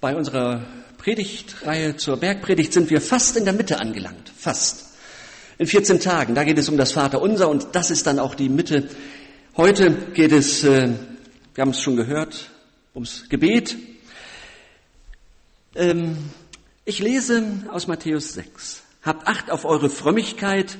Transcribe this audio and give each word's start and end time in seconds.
Bei 0.00 0.16
unserer 0.16 0.62
Predigtreihe 0.96 1.94
zur 1.94 2.16
Bergpredigt 2.16 2.72
sind 2.72 2.88
wir 2.88 3.02
fast 3.02 3.36
in 3.36 3.44
der 3.44 3.52
Mitte 3.52 3.80
angelangt. 3.80 4.32
Fast. 4.34 4.94
In 5.58 5.66
14 5.66 6.00
Tagen, 6.00 6.34
da 6.34 6.44
geht 6.44 6.56
es 6.56 6.70
um 6.70 6.78
das 6.78 6.92
Vaterunser 6.92 7.50
und 7.50 7.68
das 7.72 7.90
ist 7.90 8.06
dann 8.06 8.18
auch 8.18 8.34
die 8.34 8.48
Mitte. 8.48 8.88
Heute 9.58 9.90
geht 10.14 10.32
es, 10.32 10.64
äh, 10.64 10.88
wir 11.54 11.60
haben 11.60 11.72
es 11.72 11.82
schon 11.82 11.96
gehört, 11.96 12.50
ums 12.94 13.28
Gebet. 13.28 13.76
Ähm, 15.74 16.16
ich 16.86 17.00
lese 17.00 17.44
aus 17.70 17.86
Matthäus 17.86 18.32
6. 18.32 18.82
Habt 19.02 19.28
Acht 19.28 19.50
auf 19.50 19.66
eure 19.66 19.90
Frömmigkeit, 19.90 20.78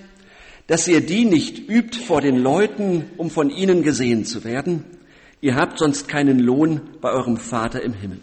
dass 0.66 0.88
ihr 0.88 1.02
die 1.02 1.26
nicht 1.26 1.68
übt 1.68 1.98
vor 1.98 2.22
den 2.22 2.38
Leuten, 2.38 3.10
um 3.18 3.28
von 3.28 3.50
ihnen 3.50 3.82
gesehen 3.82 4.24
zu 4.24 4.44
werden. 4.44 4.84
Ihr 5.42 5.56
habt 5.56 5.78
sonst 5.78 6.08
keinen 6.08 6.38
Lohn 6.38 6.80
bei 7.02 7.10
eurem 7.10 7.36
Vater 7.36 7.82
im 7.82 7.92
Himmel. 7.92 8.20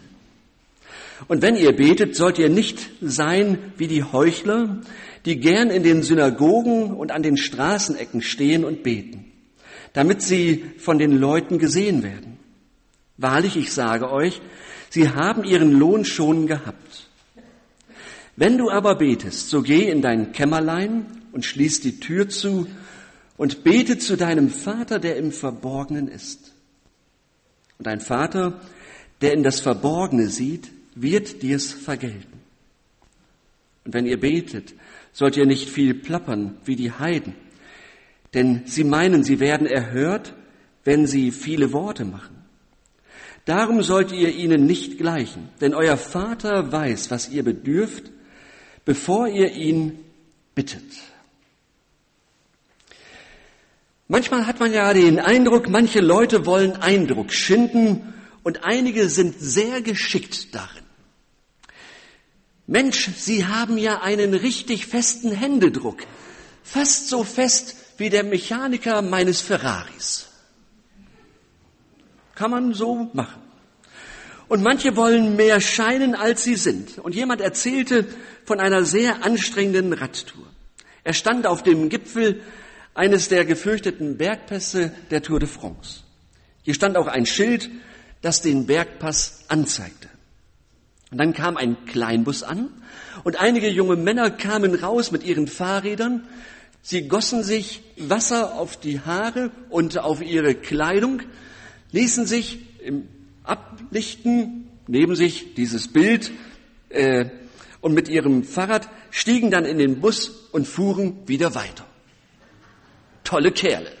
Und 1.26 1.42
wenn 1.42 1.56
ihr 1.56 1.74
betet, 1.74 2.14
sollt 2.14 2.38
ihr 2.38 2.48
nicht 2.48 2.90
sein 3.00 3.58
wie 3.76 3.88
die 3.88 4.04
Heuchler, 4.04 4.78
die 5.24 5.40
gern 5.40 5.70
in 5.70 5.82
den 5.82 6.02
Synagogen 6.02 6.92
und 6.92 7.10
an 7.10 7.22
den 7.22 7.36
Straßenecken 7.36 8.22
stehen 8.22 8.64
und 8.64 8.82
beten, 8.82 9.32
damit 9.92 10.22
sie 10.22 10.64
von 10.78 10.98
den 10.98 11.18
Leuten 11.18 11.58
gesehen 11.58 12.02
werden. 12.02 12.38
Wahrlich, 13.16 13.56
ich 13.56 13.72
sage 13.72 14.12
euch, 14.12 14.40
sie 14.90 15.10
haben 15.10 15.42
ihren 15.42 15.72
Lohn 15.72 16.04
schon 16.04 16.46
gehabt. 16.46 17.08
Wenn 18.36 18.56
du 18.56 18.70
aber 18.70 18.94
betest, 18.94 19.50
so 19.50 19.62
geh 19.62 19.90
in 19.90 20.00
dein 20.00 20.30
Kämmerlein 20.30 21.06
und 21.32 21.44
schließ 21.44 21.80
die 21.80 21.98
Tür 21.98 22.28
zu 22.28 22.68
und 23.36 23.64
bete 23.64 23.98
zu 23.98 24.16
deinem 24.16 24.48
Vater, 24.48 25.00
der 25.00 25.16
im 25.16 25.32
Verborgenen 25.32 26.06
ist. 26.06 26.52
Und 27.78 27.88
dein 27.88 28.00
Vater, 28.00 28.60
der 29.20 29.32
in 29.32 29.42
das 29.42 29.58
Verborgene 29.58 30.28
sieht, 30.28 30.70
wird 31.02 31.42
dir's 31.42 31.72
vergelten. 31.72 32.40
Und 33.84 33.94
wenn 33.94 34.06
ihr 34.06 34.20
betet, 34.20 34.74
sollt 35.12 35.36
ihr 35.36 35.46
nicht 35.46 35.68
viel 35.68 35.94
plappern 35.94 36.56
wie 36.64 36.76
die 36.76 36.92
Heiden, 36.92 37.34
denn 38.34 38.62
sie 38.66 38.84
meinen, 38.84 39.24
sie 39.24 39.40
werden 39.40 39.66
erhört, 39.66 40.34
wenn 40.84 41.06
sie 41.06 41.30
viele 41.30 41.72
Worte 41.72 42.04
machen. 42.04 42.36
Darum 43.44 43.82
sollt 43.82 44.12
ihr 44.12 44.34
ihnen 44.34 44.66
nicht 44.66 44.98
gleichen, 44.98 45.48
denn 45.60 45.74
euer 45.74 45.96
Vater 45.96 46.70
weiß, 46.70 47.10
was 47.10 47.30
ihr 47.30 47.42
bedürft, 47.42 48.10
bevor 48.84 49.26
ihr 49.28 49.52
ihn 49.52 49.98
bittet. 50.54 50.84
Manchmal 54.06 54.46
hat 54.46 54.60
man 54.60 54.72
ja 54.72 54.92
den 54.92 55.18
Eindruck, 55.18 55.68
manche 55.68 56.00
Leute 56.00 56.46
wollen 56.46 56.76
Eindruck 56.76 57.32
schinden 57.32 58.14
und 58.42 58.64
einige 58.64 59.08
sind 59.08 59.38
sehr 59.38 59.82
geschickt 59.82 60.54
darin. 60.54 60.87
Mensch, 62.68 63.08
Sie 63.16 63.46
haben 63.46 63.78
ja 63.78 64.02
einen 64.02 64.34
richtig 64.34 64.86
festen 64.86 65.32
Händedruck. 65.32 66.02
Fast 66.62 67.08
so 67.08 67.24
fest 67.24 67.76
wie 67.96 68.10
der 68.10 68.24
Mechaniker 68.24 69.00
meines 69.00 69.40
Ferraris. 69.40 70.28
Kann 72.34 72.50
man 72.50 72.74
so 72.74 73.08
machen. 73.14 73.40
Und 74.48 74.62
manche 74.62 74.96
wollen 74.96 75.34
mehr 75.34 75.62
scheinen, 75.62 76.14
als 76.14 76.44
sie 76.44 76.56
sind. 76.56 76.98
Und 76.98 77.14
jemand 77.14 77.40
erzählte 77.40 78.06
von 78.44 78.60
einer 78.60 78.84
sehr 78.84 79.24
anstrengenden 79.24 79.94
Radtour. 79.94 80.46
Er 81.04 81.14
stand 81.14 81.46
auf 81.46 81.62
dem 81.62 81.88
Gipfel 81.88 82.42
eines 82.92 83.30
der 83.30 83.46
gefürchteten 83.46 84.18
Bergpässe 84.18 84.92
der 85.10 85.22
Tour 85.22 85.40
de 85.40 85.48
France. 85.48 86.00
Hier 86.64 86.74
stand 86.74 86.98
auch 86.98 87.06
ein 87.06 87.24
Schild, 87.24 87.70
das 88.20 88.42
den 88.42 88.66
Bergpass 88.66 89.44
anzeigte. 89.48 90.10
Und 91.10 91.18
dann 91.18 91.32
kam 91.32 91.56
ein 91.56 91.76
Kleinbus 91.86 92.42
an 92.42 92.68
und 93.24 93.40
einige 93.40 93.68
junge 93.68 93.96
Männer 93.96 94.30
kamen 94.30 94.74
raus 94.74 95.10
mit 95.10 95.24
ihren 95.24 95.46
Fahrrädern. 95.46 96.26
Sie 96.82 97.08
gossen 97.08 97.42
sich 97.42 97.82
Wasser 97.96 98.54
auf 98.54 98.78
die 98.78 99.00
Haare 99.00 99.50
und 99.70 99.98
auf 99.98 100.22
ihre 100.22 100.54
Kleidung, 100.54 101.22
ließen 101.92 102.26
sich 102.26 102.60
im 102.84 103.08
Ablichten 103.42 104.68
neben 104.86 105.16
sich 105.16 105.54
dieses 105.54 105.88
Bild 105.88 106.30
äh, 106.90 107.26
und 107.80 107.94
mit 107.94 108.08
ihrem 108.08 108.44
Fahrrad 108.44 108.88
stiegen 109.10 109.50
dann 109.50 109.64
in 109.64 109.78
den 109.78 110.00
Bus 110.00 110.28
und 110.52 110.66
fuhren 110.66 111.26
wieder 111.26 111.54
weiter. 111.54 111.86
Tolle 113.24 113.52
Kerle. 113.52 113.92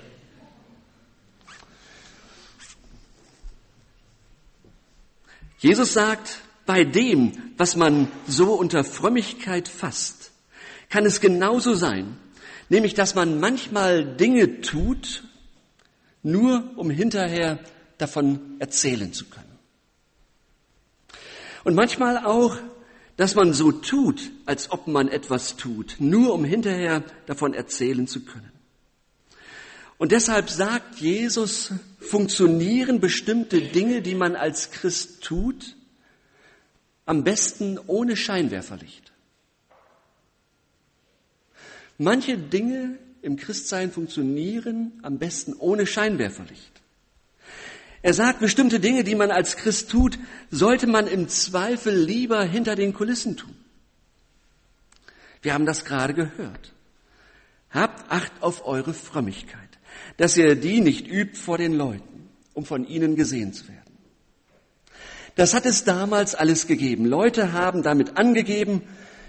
Jesus 5.58 5.92
sagt, 5.92 6.40
bei 6.68 6.84
dem, 6.84 7.32
was 7.56 7.76
man 7.76 8.08
so 8.26 8.52
unter 8.52 8.84
Frömmigkeit 8.84 9.68
fasst, 9.68 10.32
kann 10.90 11.06
es 11.06 11.22
genauso 11.22 11.72
sein, 11.72 12.18
nämlich 12.68 12.92
dass 12.92 13.14
man 13.14 13.40
manchmal 13.40 14.04
Dinge 14.04 14.60
tut, 14.60 15.24
nur 16.22 16.74
um 16.76 16.90
hinterher 16.90 17.58
davon 17.96 18.56
erzählen 18.58 19.14
zu 19.14 19.24
können. 19.30 19.58
Und 21.64 21.74
manchmal 21.74 22.18
auch, 22.18 22.58
dass 23.16 23.34
man 23.34 23.54
so 23.54 23.72
tut, 23.72 24.30
als 24.44 24.70
ob 24.70 24.88
man 24.88 25.08
etwas 25.08 25.56
tut, 25.56 25.96
nur 26.00 26.34
um 26.34 26.44
hinterher 26.44 27.02
davon 27.24 27.54
erzählen 27.54 28.06
zu 28.06 28.26
können. 28.26 28.52
Und 29.96 30.12
deshalb 30.12 30.50
sagt 30.50 31.00
Jesus, 31.00 31.72
funktionieren 31.98 33.00
bestimmte 33.00 33.62
Dinge, 33.62 34.02
die 34.02 34.14
man 34.14 34.36
als 34.36 34.70
Christ 34.70 35.22
tut, 35.24 35.77
am 37.08 37.24
besten 37.24 37.78
ohne 37.86 38.16
Scheinwerferlicht. 38.16 39.12
Manche 41.96 42.36
Dinge 42.36 42.98
im 43.22 43.36
Christsein 43.36 43.90
funktionieren 43.90 44.92
am 45.02 45.18
besten 45.18 45.54
ohne 45.54 45.86
Scheinwerferlicht. 45.86 46.82
Er 48.02 48.12
sagt, 48.12 48.40
bestimmte 48.40 48.78
Dinge, 48.78 49.04
die 49.04 49.14
man 49.14 49.30
als 49.30 49.56
Christ 49.56 49.90
tut, 49.90 50.18
sollte 50.50 50.86
man 50.86 51.06
im 51.06 51.28
Zweifel 51.30 51.98
lieber 51.98 52.44
hinter 52.44 52.76
den 52.76 52.92
Kulissen 52.92 53.38
tun. 53.38 53.56
Wir 55.40 55.54
haben 55.54 55.64
das 55.64 55.86
gerade 55.86 56.12
gehört. 56.12 56.74
Habt 57.70 58.12
Acht 58.12 58.32
auf 58.42 58.66
eure 58.66 58.92
Frömmigkeit, 58.92 59.78
dass 60.18 60.36
ihr 60.36 60.56
die 60.56 60.82
nicht 60.82 61.08
übt 61.08 61.36
vor 61.36 61.56
den 61.56 61.72
Leuten, 61.72 62.28
um 62.52 62.66
von 62.66 62.86
ihnen 62.86 63.16
gesehen 63.16 63.54
zu 63.54 63.66
werden. 63.66 63.87
Das 65.38 65.54
hat 65.54 65.66
es 65.66 65.84
damals 65.84 66.34
alles 66.34 66.66
gegeben. 66.66 67.06
Leute 67.06 67.52
haben 67.52 67.84
damit 67.84 68.16
angegeben, 68.16 68.82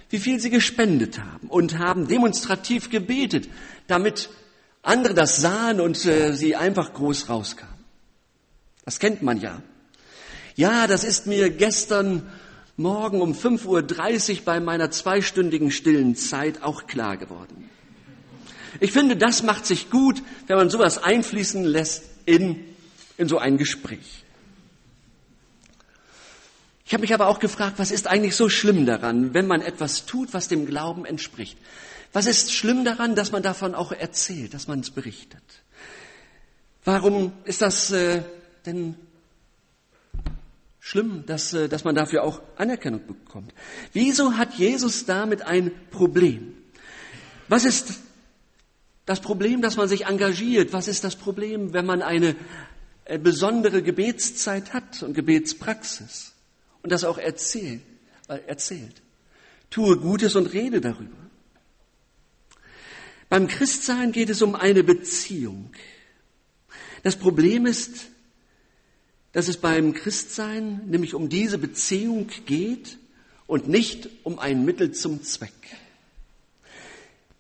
wie 0.10 0.18
viel 0.18 0.40
sie 0.40 0.50
gespendet 0.50 1.20
haben 1.20 1.50
und 1.50 1.78
haben 1.78 2.08
demonstrativ 2.08 2.90
gebetet, 2.90 3.48
damit 3.86 4.32
andere 4.82 5.14
das 5.14 5.38
sahen 5.38 5.80
und 5.80 6.04
äh, 6.08 6.34
sie 6.34 6.56
einfach 6.56 6.96
groß 6.96 7.30
rauskamen. 7.30 7.86
Das 8.86 8.98
kennt 8.98 9.22
man 9.22 9.40
ja. 9.40 9.62
Ja, 10.56 10.88
das 10.88 11.04
ist 11.04 11.28
mir 11.28 11.52
gestern 11.52 12.28
Morgen 12.76 13.22
um 13.22 13.34
5.30 13.34 13.68
Uhr 14.32 14.46
bei 14.46 14.60
meiner 14.60 14.90
zweistündigen 14.90 15.70
stillen 15.70 16.16
Zeit 16.16 16.64
auch 16.64 16.88
klar 16.88 17.18
geworden. 17.18 17.70
Ich 18.80 18.94
finde, 18.94 19.16
das 19.16 19.44
macht 19.44 19.68
sich 19.68 19.92
gut, 19.92 20.24
wenn 20.48 20.58
man 20.58 20.72
sowas 20.72 20.98
einfließen 20.98 21.64
lässt 21.66 22.06
in, 22.26 22.66
in 23.20 23.28
so 23.28 23.38
ein 23.38 23.60
Gespräch. 23.60 24.26
Ich 26.90 26.94
habe 26.96 27.02
mich 27.02 27.14
aber 27.14 27.28
auch 27.28 27.38
gefragt, 27.38 27.76
was 27.78 27.92
ist 27.92 28.08
eigentlich 28.08 28.36
so 28.36 28.50
schlimm 28.50 28.88
daran, 28.88 29.36
wenn 29.36 29.46
man 29.46 29.62
etwas 29.62 30.08
tut, 30.08 30.34
was 30.34 30.48
dem 30.48 30.66
Glauben 30.66 31.06
entspricht? 31.06 31.56
Was 32.14 32.26
ist 32.26 32.52
schlimm 32.52 32.84
daran, 32.84 33.14
dass 33.14 33.32
man 33.32 33.44
davon 33.44 33.76
auch 33.76 33.92
erzählt, 33.92 34.56
dass 34.56 34.68
man 34.68 34.80
es 34.80 34.90
berichtet? 34.90 35.44
Warum 36.84 37.32
ist 37.44 37.62
das 37.62 37.92
äh, 37.92 38.24
denn 38.66 38.96
schlimm, 40.80 41.28
dass, 41.28 41.54
äh, 41.54 41.70
dass 41.70 41.84
man 41.84 41.94
dafür 41.94 42.24
auch 42.24 42.42
Anerkennung 42.58 43.06
bekommt? 43.06 43.54
Wieso 43.94 44.38
hat 44.38 44.56
Jesus 44.56 45.06
damit 45.06 45.44
ein 45.44 45.72
Problem? 45.92 46.56
Was 47.50 47.66
ist 47.66 48.00
das 49.06 49.20
Problem, 49.20 49.62
dass 49.62 49.78
man 49.78 49.88
sich 49.88 50.08
engagiert? 50.08 50.74
Was 50.74 50.88
ist 50.88 51.04
das 51.04 51.16
Problem, 51.16 51.72
wenn 51.72 51.86
man 51.86 52.02
eine 52.02 52.36
äh, 53.06 53.20
besondere 53.20 53.84
Gebetszeit 53.84 54.74
hat 54.74 55.04
und 55.04 55.14
Gebetspraxis? 55.14 56.34
Und 56.82 56.92
das 56.92 57.04
auch 57.04 57.18
erzählt, 57.18 57.82
äh, 58.28 58.40
erzählt. 58.48 59.02
Tue 59.70 59.98
Gutes 59.98 60.36
und 60.36 60.54
rede 60.54 60.82
darüber. 60.82 61.18
Beim 63.30 63.48
Christsein 63.48 64.12
geht 64.12 64.30
es 64.30 64.42
um 64.42 64.56
eine 64.56 64.84
Beziehung. 64.84 65.72
Das 67.04 67.16
Problem 67.16 67.66
ist, 67.66 68.08
dass 69.32 69.48
es 69.48 69.58
beim 69.58 69.94
Christsein 69.94 70.82
nämlich 70.88 71.14
um 71.14 71.30
diese 71.30 71.60
Beziehung 71.60 72.28
geht 72.46 72.98
und 73.46 73.68
nicht 73.68 74.10
um 74.24 74.40
ein 74.40 74.66
Mittel 74.66 74.92
zum 74.92 75.22
Zweck. 75.24 75.52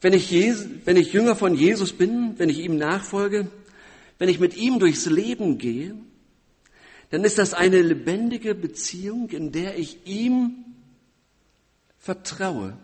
Wenn 0.01 0.13
ich, 0.13 0.29
Jesus, 0.29 0.67
wenn 0.85 0.97
ich 0.97 1.11
Jünger 1.11 1.35
von 1.35 1.55
Jesus 1.55 1.91
bin, 1.91 2.35
wenn 2.37 2.49
ich 2.49 2.59
ihm 2.59 2.77
nachfolge, 2.77 3.49
wenn 4.17 4.29
ich 4.29 4.39
mit 4.39 4.55
ihm 4.55 4.79
durchs 4.79 5.07
Leben 5.07 5.57
gehe, 5.57 5.95
dann 7.09 7.23
ist 7.23 7.37
das 7.37 7.53
eine 7.53 7.81
lebendige 7.81 8.53
Beziehung, 8.53 9.29
in 9.29 9.51
der 9.51 9.77
ich 9.77 10.05
ihm 10.05 10.65
vertraue, 11.97 12.77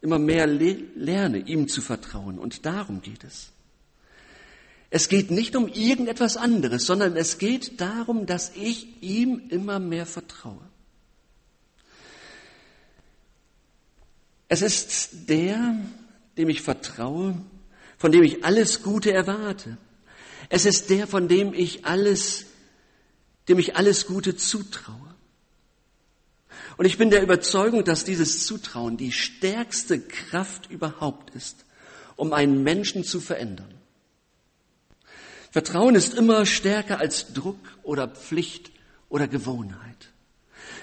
immer 0.00 0.18
mehr 0.18 0.46
lerne, 0.46 1.38
ihm 1.38 1.68
zu 1.68 1.80
vertrauen. 1.80 2.38
Und 2.38 2.66
darum 2.66 3.00
geht 3.00 3.24
es. 3.24 3.50
Es 4.90 5.08
geht 5.08 5.30
nicht 5.30 5.56
um 5.56 5.66
irgendetwas 5.66 6.36
anderes, 6.36 6.84
sondern 6.86 7.16
es 7.16 7.38
geht 7.38 7.80
darum, 7.80 8.26
dass 8.26 8.52
ich 8.54 9.02
ihm 9.02 9.42
immer 9.48 9.80
mehr 9.80 10.06
vertraue. 10.06 10.60
Es 14.48 14.62
ist 14.62 15.28
der, 15.28 15.76
dem 16.36 16.48
ich 16.48 16.62
vertraue, 16.62 17.34
von 17.96 18.12
dem 18.12 18.22
ich 18.22 18.44
alles 18.44 18.82
Gute 18.82 19.12
erwarte. 19.12 19.78
Es 20.48 20.66
ist 20.66 20.90
der, 20.90 21.06
von 21.06 21.28
dem 21.28 21.54
ich 21.54 21.84
alles, 21.86 22.46
dem 23.48 23.58
ich 23.58 23.76
alles 23.76 24.06
Gute 24.06 24.36
zutraue. 24.36 25.14
Und 26.76 26.86
ich 26.86 26.98
bin 26.98 27.10
der 27.10 27.22
Überzeugung, 27.22 27.84
dass 27.84 28.04
dieses 28.04 28.46
Zutrauen 28.46 28.96
die 28.96 29.12
stärkste 29.12 30.00
Kraft 30.00 30.70
überhaupt 30.70 31.34
ist, 31.34 31.64
um 32.16 32.32
einen 32.32 32.62
Menschen 32.62 33.04
zu 33.04 33.20
verändern. 33.20 33.72
Vertrauen 35.50 35.94
ist 35.94 36.14
immer 36.14 36.46
stärker 36.46 36.98
als 36.98 37.32
Druck 37.32 37.60
oder 37.84 38.08
Pflicht 38.08 38.72
oder 39.08 39.28
Gewohnheit. 39.28 40.10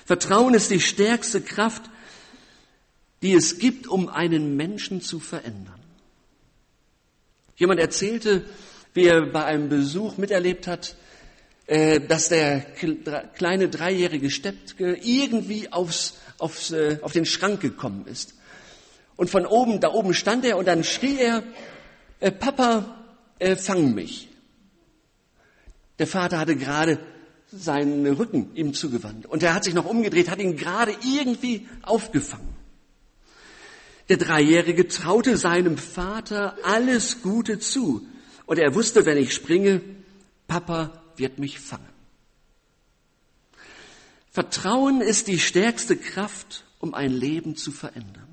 Vertrauen 0.06 0.54
ist 0.54 0.72
die 0.72 0.80
stärkste 0.80 1.42
Kraft, 1.42 1.90
die 3.22 3.34
es 3.34 3.60
gibt, 3.60 3.88
um 3.88 4.08
einen 4.08 4.56
Menschen 4.56 5.02
zu 5.02 5.20
verändern. 5.20 5.80
Jemand 7.58 7.80
erzählte, 7.80 8.46
wie 8.94 9.06
er 9.06 9.26
bei 9.26 9.46
einem 9.46 9.70
Besuch 9.70 10.18
miterlebt 10.18 10.68
hat, 10.68 10.96
äh, 11.68 12.02
dass 12.02 12.30
der 12.30 12.60
kleine 13.36 13.70
dreijährige 13.70 14.30
Steppke 14.30 14.98
irgendwie 15.02 15.72
aufs, 15.72 16.16
aufs, 16.38 16.72
äh, 16.72 17.00
auf 17.02 17.14
den 17.14 17.26
Schrank 17.26 17.62
gekommen 17.62 18.06
ist. 18.08 18.34
Und 19.16 19.30
von 19.30 19.46
oben, 19.46 19.80
da 19.80 19.92
oben 19.92 20.14
stand 20.14 20.44
er 20.44 20.58
und 20.58 20.68
dann 20.68 20.84
schrie 20.84 21.20
er, 21.20 21.44
äh, 22.20 22.32
Papa, 22.32 22.98
fang 23.58 23.96
mich. 23.96 24.30
Der 25.98 26.06
Vater 26.06 26.38
hatte 26.38 26.56
gerade 26.56 27.00
seinen 27.52 28.06
Rücken 28.06 28.52
ihm 28.54 28.76
zugewandt 28.76 29.26
und 29.26 29.42
er 29.42 29.56
hat 29.56 29.64
sich 29.64 29.74
noch 29.74 29.86
umgedreht, 29.86 30.30
hat 30.30 30.40
ihn 30.40 30.58
gerade 30.58 30.94
irgendwie 31.04 31.68
aufgefangen. 31.82 32.54
Der 34.10 34.18
Dreijährige 34.18 34.88
traute 34.88 35.38
seinem 35.38 35.78
Vater 35.78 36.56
alles 36.64 37.24
Gute 37.24 37.58
zu. 37.58 38.06
Und 38.52 38.60
er 38.60 38.76
wusste, 38.76 39.06
wenn 39.06 39.18
ich 39.18 39.34
springe, 39.34 39.80
Papa 40.46 41.02
wird 41.16 41.40
mich 41.40 41.58
fangen. 41.62 41.88
Vertrauen 44.30 45.00
ist 45.00 45.28
die 45.28 45.40
stärkste 45.40 45.96
Kraft, 45.96 46.66
um 46.80 46.94
ein 46.94 47.14
Leben 47.14 47.56
zu 47.56 47.72
verändern. 47.72 48.28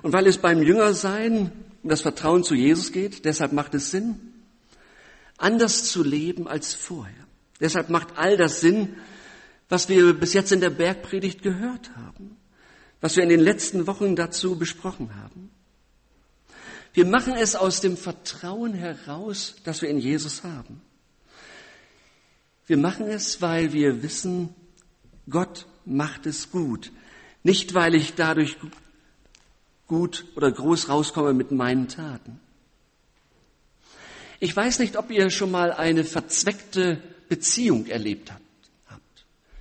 Und 0.00 0.14
weil 0.14 0.26
es 0.26 0.38
beim 0.38 0.62
Jüngersein 0.62 1.52
um 1.82 1.90
das 1.90 2.00
Vertrauen 2.00 2.42
zu 2.42 2.54
Jesus 2.54 2.90
geht, 2.90 3.26
deshalb 3.26 3.52
macht 3.52 3.74
es 3.74 3.90
Sinn, 3.90 4.18
anders 5.36 5.90
zu 5.90 6.02
leben 6.02 6.48
als 6.48 6.72
vorher. 6.72 7.26
Deshalb 7.60 7.90
macht 7.90 8.16
all 8.16 8.38
das 8.38 8.62
Sinn, 8.62 8.96
was 9.68 9.90
wir 9.90 10.14
bis 10.14 10.32
jetzt 10.32 10.52
in 10.52 10.62
der 10.62 10.70
Bergpredigt 10.70 11.42
gehört 11.42 11.94
haben 11.96 12.38
was 13.02 13.16
wir 13.16 13.24
in 13.24 13.28
den 13.28 13.40
letzten 13.40 13.86
Wochen 13.86 14.16
dazu 14.16 14.56
besprochen 14.56 15.10
haben. 15.16 15.41
Wir 16.92 17.06
machen 17.06 17.34
es 17.34 17.56
aus 17.56 17.80
dem 17.80 17.96
Vertrauen 17.96 18.74
heraus, 18.74 19.54
das 19.64 19.82
wir 19.82 19.88
in 19.88 19.98
Jesus 19.98 20.44
haben. 20.44 20.82
Wir 22.66 22.76
machen 22.76 23.08
es, 23.08 23.40
weil 23.40 23.72
wir 23.72 24.02
wissen, 24.02 24.54
Gott 25.28 25.66
macht 25.84 26.26
es 26.26 26.50
gut. 26.50 26.92
Nicht, 27.42 27.74
weil 27.74 27.94
ich 27.94 28.14
dadurch 28.14 28.56
gut 29.86 30.26
oder 30.36 30.50
groß 30.52 30.88
rauskomme 30.88 31.32
mit 31.32 31.50
meinen 31.50 31.88
Taten. 31.88 32.40
Ich 34.38 34.54
weiß 34.54 34.78
nicht, 34.80 34.96
ob 34.96 35.10
ihr 35.10 35.30
schon 35.30 35.50
mal 35.50 35.72
eine 35.72 36.04
verzweckte 36.04 37.02
Beziehung 37.28 37.86
erlebt 37.86 38.32
habt. 38.32 38.42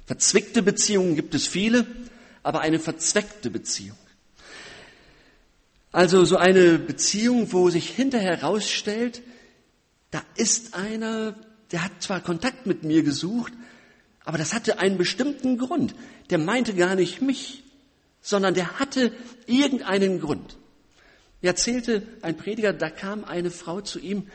Verzwickte 0.06 0.62
Beziehungen 0.62 1.16
gibt 1.16 1.34
es 1.36 1.48
viele 1.48 1.86
aber 2.44 2.62
eine 2.62 2.80
verzweckte 2.80 3.50
Beziehung. 3.50 3.98
Also 5.92 6.24
so 6.24 6.38
eine 6.38 6.80
Beziehung, 6.80 7.52
wo 7.52 7.70
sich 7.70 7.90
hinterher 7.90 8.38
herausstellt, 8.38 9.22
da 10.12 10.22
ist 10.36 10.74
einer, 10.74 11.36
der 11.72 11.84
hat 11.84 12.02
zwar 12.02 12.22
Kontakt 12.22 12.66
mit 12.66 12.84
mir 12.84 13.04
gesucht, 13.04 13.54
aber 14.24 14.38
das 14.38 14.54
hatte 14.54 14.80
einen 14.80 14.98
bestimmten 14.98 15.58
Grund. 15.58 15.96
Der 16.30 16.38
meinte 16.38 16.74
gar 16.74 16.96
nicht 16.96 17.22
mich, 17.22 17.64
sondern 18.22 18.54
der 18.54 18.80
hatte 18.80 19.12
irgendeinen 19.48 20.22
Grund. 20.22 20.58
Er 21.42 21.50
erzählte 21.50 22.04
ein 22.22 22.38
Prediger, 22.38 22.72
da 22.72 22.90
kam 22.90 23.26
eine 23.26 23.52
Frau 23.52 23.82
zu 23.82 24.00
ihm 24.00 24.28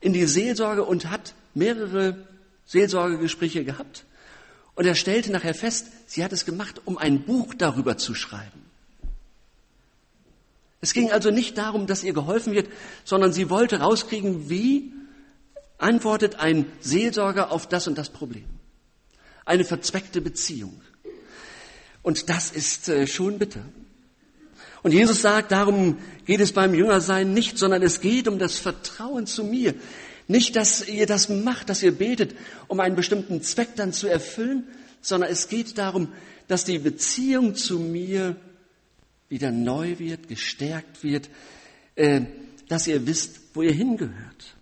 in 0.00 0.12
die 0.12 0.24
Seelsorge 0.24 0.84
und 0.84 1.10
hat 1.10 1.34
mehrere 1.54 2.26
Seelsorgegespräche 2.66 3.64
gehabt. 3.64 4.04
Und 4.74 4.86
er 4.86 4.94
stellte 4.94 5.30
nachher 5.30 5.54
fest, 5.54 5.88
sie 6.06 6.24
hat 6.24 6.32
es 6.32 6.46
gemacht, 6.46 6.80
um 6.86 6.96
ein 6.96 7.22
Buch 7.22 7.54
darüber 7.54 7.98
zu 7.98 8.14
schreiben. 8.14 8.69
Es 10.80 10.94
ging 10.94 11.10
also 11.10 11.30
nicht 11.30 11.58
darum, 11.58 11.86
dass 11.86 12.04
ihr 12.04 12.12
geholfen 12.12 12.54
wird, 12.54 12.68
sondern 13.04 13.32
sie 13.32 13.50
wollte 13.50 13.80
rauskriegen, 13.80 14.48
wie 14.48 14.92
antwortet 15.78 16.36
ein 16.40 16.66
Seelsorger 16.80 17.52
auf 17.52 17.68
das 17.68 17.86
und 17.86 17.98
das 17.98 18.10
Problem. 18.10 18.44
Eine 19.44 19.64
verzweckte 19.64 20.20
Beziehung. 20.20 20.80
Und 22.02 22.28
das 22.30 22.50
ist 22.50 22.88
äh, 22.88 23.06
schon 23.06 23.38
bitter. 23.38 23.60
Und 24.82 24.92
Jesus 24.92 25.20
sagt, 25.20 25.52
darum 25.52 25.98
geht 26.24 26.40
es 26.40 26.52
beim 26.52 26.74
Jüngersein 26.74 27.34
nicht, 27.34 27.58
sondern 27.58 27.82
es 27.82 28.00
geht 28.00 28.28
um 28.28 28.38
das 28.38 28.58
Vertrauen 28.58 29.26
zu 29.26 29.44
mir. 29.44 29.74
Nicht, 30.28 30.56
dass 30.56 30.88
ihr 30.88 31.06
das 31.06 31.28
macht, 31.28 31.68
dass 31.68 31.82
ihr 31.82 31.92
betet, 31.92 32.34
um 32.68 32.80
einen 32.80 32.96
bestimmten 32.96 33.42
Zweck 33.42 33.70
dann 33.76 33.92
zu 33.92 34.06
erfüllen, 34.06 34.66
sondern 35.02 35.30
es 35.30 35.48
geht 35.48 35.76
darum, 35.76 36.08
dass 36.48 36.64
die 36.64 36.78
Beziehung 36.78 37.54
zu 37.54 37.78
mir 37.78 38.36
wieder 39.30 39.50
neu 39.50 39.98
wird, 39.98 40.28
gestärkt 40.28 41.02
wird, 41.02 41.30
äh, 41.94 42.20
dass 42.68 42.86
ihr 42.86 43.06
wisst, 43.06 43.40
wo 43.54 43.62
ihr 43.62 43.72
hingehört. 43.72 44.56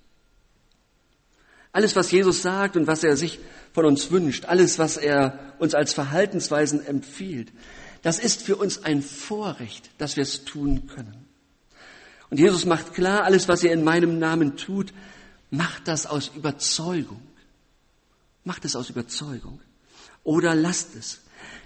Alles, 1.73 1.97
was 1.97 2.13
Jesus 2.13 2.43
sagt 2.43 2.77
und 2.77 2.87
was 2.87 3.03
er 3.03 3.17
sich 3.17 3.41
von 3.73 3.85
uns 3.85 4.13
wünscht, 4.13 4.45
alles, 4.45 4.79
was 4.79 4.97
er 4.97 5.55
uns 5.59 5.75
als 5.75 5.93
Verhaltensweisen 5.93 6.87
empfiehlt, 6.87 7.51
das 8.03 8.21
ist 8.21 8.43
für 8.43 8.55
uns 8.55 8.85
ein 8.85 9.03
Vorrecht, 9.03 9.91
dass 9.99 10.15
wir 10.15 10.23
es 10.23 10.45
tun 10.45 10.87
können. 10.87 11.27
Und 12.31 12.39
Jesus 12.39 12.65
macht 12.65 12.95
klar, 12.95 13.25
alles, 13.25 13.49
was 13.49 13.65
ihr 13.65 13.73
in 13.73 13.83
meinem 13.83 14.21
Namen 14.21 14.57
tut, 14.57 14.93
Macht 15.51 15.89
das 15.89 16.07
aus 16.07 16.31
Überzeugung. 16.35 17.23
Macht 18.45 18.65
es 18.65 18.77
aus 18.77 18.91
Überzeugung. 18.91 19.61
Oder 20.25 20.55
lasst 20.55 20.95
es. 20.95 21.21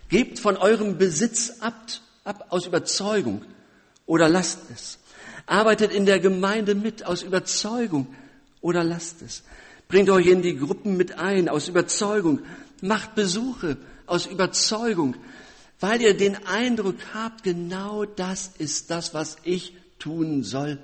Gebt 0.09 0.39
von 0.39 0.57
eurem 0.57 0.99
Besitz 0.99 1.61
ab, 1.61 1.87
ab 2.25 2.47
aus 2.51 2.67
Überzeugung. 2.67 3.43
Oder 4.07 4.29
lasst 4.29 4.71
es. 4.73 4.99
Arbeitet 5.47 5.93
in 5.93 6.07
der 6.07 6.21
Gemeinde 6.21 6.75
mit 6.75 7.05
aus 7.05 7.23
Überzeugung. 7.23 8.15
Oder 8.61 8.85
lasst 8.85 9.23
es. 9.23 9.43
Bringt 9.89 10.11
euch 10.11 10.27
in 10.27 10.43
die 10.43 10.57
Gruppen 10.57 10.97
mit 10.97 11.19
ein 11.19 11.49
aus 11.49 11.69
Überzeugung. 11.69 12.41
Macht 12.81 13.15
Besuche 13.15 13.77
aus 14.07 14.27
Überzeugung. 14.27 15.17
Weil 15.81 16.01
ihr 16.01 16.17
den 16.17 16.47
Eindruck 16.47 16.97
habt, 17.13 17.43
genau 17.43 18.05
das 18.05 18.53
ist 18.59 18.91
das, 18.91 19.15
was 19.15 19.37
ich 19.43 19.77
tun 19.99 20.45
soll. 20.45 20.79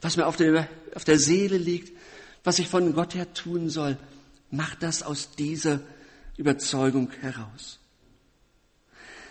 Was 0.00 0.16
mir 0.16 0.26
auf 0.26 0.36
der, 0.36 0.68
auf 0.94 1.04
der 1.04 1.18
Seele 1.18 1.58
liegt 1.58 1.98
was 2.48 2.58
ich 2.58 2.68
von 2.68 2.94
Gott 2.94 3.14
her 3.14 3.34
tun 3.34 3.68
soll, 3.68 3.98
mach 4.50 4.74
das 4.76 5.02
aus 5.02 5.32
dieser 5.36 5.80
Überzeugung 6.38 7.10
heraus. 7.20 7.78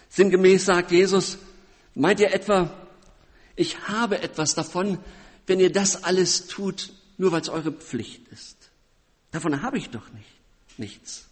Sinngemäß 0.10 0.66
sagt 0.66 0.92
Jesus, 0.92 1.40
meint 1.98 2.20
ihr 2.20 2.34
etwa, 2.34 2.74
ich 3.56 3.88
habe 3.88 4.22
etwas 4.22 4.56
davon, 4.56 5.00
wenn 5.48 5.60
ihr 5.60 5.72
das 5.72 6.04
alles 6.04 6.48
tut, 6.48 6.94
nur 7.18 7.32
weil 7.32 7.42
es 7.42 7.50
eure 7.50 7.72
Pflicht 7.72 8.28
ist? 8.30 8.70
Davon 9.32 9.62
habe 9.62 9.78
ich 9.78 9.90
doch 9.90 10.12
nicht, 10.14 10.30
nichts. 10.78 11.26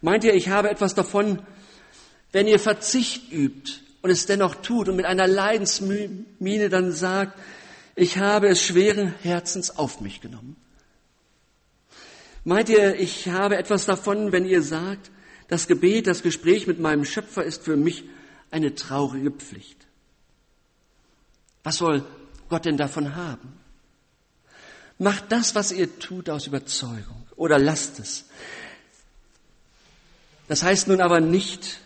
Meint 0.00 0.24
ihr, 0.24 0.34
ich 0.34 0.48
habe 0.48 0.70
etwas 0.70 0.94
davon, 0.94 1.42
wenn 2.32 2.46
ihr 2.46 2.58
Verzicht 2.58 3.30
übt 3.30 3.72
und 4.02 4.10
es 4.10 4.26
dennoch 4.26 4.56
tut 4.56 4.88
und 4.88 4.96
mit 4.96 5.04
einer 5.04 5.26
Leidensmiene 5.26 6.68
dann 6.70 6.92
sagt, 6.92 7.38
ich 7.94 8.18
habe 8.18 8.48
es 8.48 8.62
schweren 8.62 9.14
Herzens 9.22 9.76
auf 9.76 10.00
mich 10.00 10.20
genommen? 10.20 10.56
Meint 12.44 12.70
ihr, 12.70 12.98
ich 12.98 13.28
habe 13.28 13.58
etwas 13.58 13.84
davon, 13.84 14.32
wenn 14.32 14.46
ihr 14.46 14.62
sagt, 14.62 15.10
das 15.48 15.66
Gebet, 15.66 16.06
das 16.06 16.22
Gespräch 16.22 16.66
mit 16.66 16.80
meinem 16.80 17.04
Schöpfer 17.04 17.44
ist 17.44 17.64
für 17.64 17.76
mich 17.76 18.04
eine 18.50 18.74
traurige 18.74 19.30
Pflicht? 19.30 19.79
Was 21.62 21.76
soll 21.76 22.04
Gott 22.48 22.64
denn 22.64 22.76
davon 22.76 23.14
haben? 23.14 23.58
Macht 24.98 25.32
das, 25.32 25.54
was 25.54 25.72
ihr 25.72 25.98
tut, 25.98 26.28
aus 26.28 26.46
Überzeugung 26.46 27.26
oder 27.36 27.58
lasst 27.58 27.98
es. 27.98 28.26
Das 30.46 30.62
heißt 30.62 30.88
nun 30.88 31.00
aber 31.00 31.20
nicht, 31.20 31.78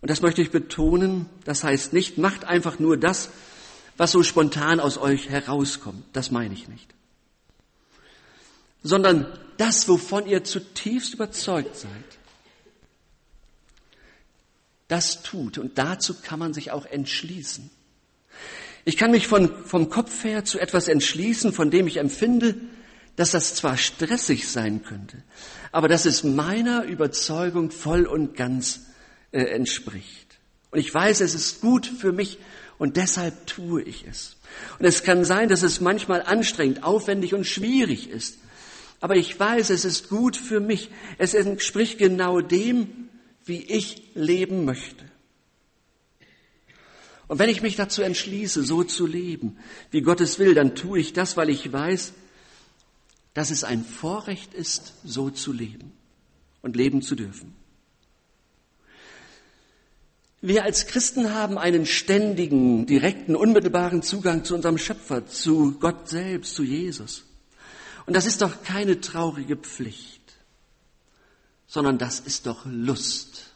und 0.00 0.10
das 0.10 0.22
möchte 0.22 0.42
ich 0.42 0.50
betonen, 0.50 1.26
das 1.44 1.64
heißt 1.64 1.92
nicht, 1.92 2.18
macht 2.18 2.44
einfach 2.44 2.78
nur 2.78 2.96
das, 2.96 3.30
was 3.96 4.12
so 4.12 4.22
spontan 4.22 4.80
aus 4.80 4.96
euch 4.96 5.28
herauskommt. 5.28 6.04
Das 6.12 6.30
meine 6.30 6.54
ich 6.54 6.68
nicht. 6.68 6.94
Sondern 8.82 9.26
das, 9.56 9.88
wovon 9.88 10.26
ihr 10.26 10.44
zutiefst 10.44 11.14
überzeugt 11.14 11.76
seid. 11.76 11.90
Das 14.88 15.22
tut. 15.22 15.58
Und 15.58 15.78
dazu 15.78 16.14
kann 16.22 16.38
man 16.38 16.54
sich 16.54 16.70
auch 16.70 16.86
entschließen. 16.86 17.70
Ich 18.84 18.96
kann 18.96 19.10
mich 19.10 19.26
von, 19.26 19.50
vom 19.64 19.90
Kopf 19.90 20.24
her 20.24 20.44
zu 20.44 20.58
etwas 20.58 20.88
entschließen, 20.88 21.52
von 21.52 21.70
dem 21.70 21.86
ich 21.86 21.98
empfinde, 21.98 22.54
dass 23.16 23.32
das 23.32 23.54
zwar 23.54 23.76
stressig 23.76 24.48
sein 24.48 24.82
könnte, 24.82 25.22
aber 25.72 25.88
dass 25.88 26.06
es 26.06 26.24
meiner 26.24 26.84
Überzeugung 26.84 27.70
voll 27.70 28.06
und 28.06 28.34
ganz 28.34 28.86
äh, 29.32 29.42
entspricht. 29.42 30.38
Und 30.70 30.78
ich 30.78 30.92
weiß, 30.92 31.20
es 31.20 31.34
ist 31.34 31.60
gut 31.60 31.86
für 31.86 32.12
mich 32.12 32.38
und 32.78 32.96
deshalb 32.96 33.46
tue 33.46 33.82
ich 33.82 34.06
es. 34.08 34.36
Und 34.78 34.86
es 34.86 35.02
kann 35.02 35.24
sein, 35.24 35.48
dass 35.48 35.62
es 35.62 35.80
manchmal 35.80 36.22
anstrengend, 36.22 36.82
aufwendig 36.82 37.34
und 37.34 37.46
schwierig 37.46 38.08
ist. 38.08 38.38
Aber 39.00 39.16
ich 39.16 39.38
weiß, 39.38 39.70
es 39.70 39.84
ist 39.84 40.08
gut 40.08 40.36
für 40.36 40.60
mich. 40.60 40.90
Es 41.18 41.34
entspricht 41.34 41.98
genau 41.98 42.40
dem, 42.40 43.08
wie 43.44 43.62
ich 43.62 44.10
leben 44.14 44.64
möchte. 44.64 45.09
Und 47.30 47.38
wenn 47.38 47.48
ich 47.48 47.62
mich 47.62 47.76
dazu 47.76 48.02
entschließe, 48.02 48.64
so 48.64 48.82
zu 48.82 49.06
leben, 49.06 49.56
wie 49.92 50.00
Gott 50.00 50.20
es 50.20 50.40
will, 50.40 50.52
dann 50.52 50.74
tue 50.74 50.98
ich 50.98 51.12
das, 51.12 51.36
weil 51.36 51.48
ich 51.48 51.72
weiß, 51.72 52.12
dass 53.34 53.50
es 53.50 53.62
ein 53.62 53.84
Vorrecht 53.84 54.52
ist, 54.52 54.94
so 55.04 55.30
zu 55.30 55.52
leben 55.52 55.92
und 56.60 56.74
leben 56.74 57.02
zu 57.02 57.14
dürfen. 57.14 57.54
Wir 60.40 60.64
als 60.64 60.88
Christen 60.88 61.32
haben 61.32 61.56
einen 61.56 61.86
ständigen, 61.86 62.86
direkten, 62.86 63.36
unmittelbaren 63.36 64.02
Zugang 64.02 64.42
zu 64.42 64.56
unserem 64.56 64.76
Schöpfer, 64.76 65.24
zu 65.28 65.78
Gott 65.78 66.08
selbst, 66.08 66.56
zu 66.56 66.64
Jesus. 66.64 67.26
Und 68.06 68.14
das 68.14 68.26
ist 68.26 68.42
doch 68.42 68.64
keine 68.64 69.00
traurige 69.00 69.56
Pflicht, 69.56 70.32
sondern 71.68 71.96
das 71.96 72.18
ist 72.18 72.46
doch 72.46 72.66
Lust. 72.66 73.49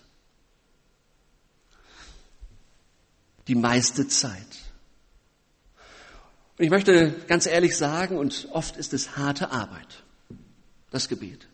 Die 3.48 3.54
meiste 3.54 4.08
Zeit. 4.08 4.46
Und 6.56 6.64
ich 6.64 6.70
möchte 6.70 7.14
ganz 7.26 7.46
ehrlich 7.46 7.76
sagen, 7.76 8.16
und 8.16 8.48
oft 8.52 8.76
ist 8.76 8.92
es 8.94 9.16
harte 9.16 9.50
Arbeit, 9.50 10.04
das 10.90 11.08
Gebet. 11.08 11.48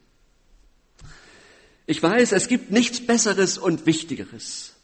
Ich 1.87 2.03
weiß, 2.03 2.33
es 2.33 2.49
gibt 2.49 2.71
nichts 2.71 3.05
Besseres 3.05 3.59
und 3.59 3.87
Wichtigeres 3.87 4.75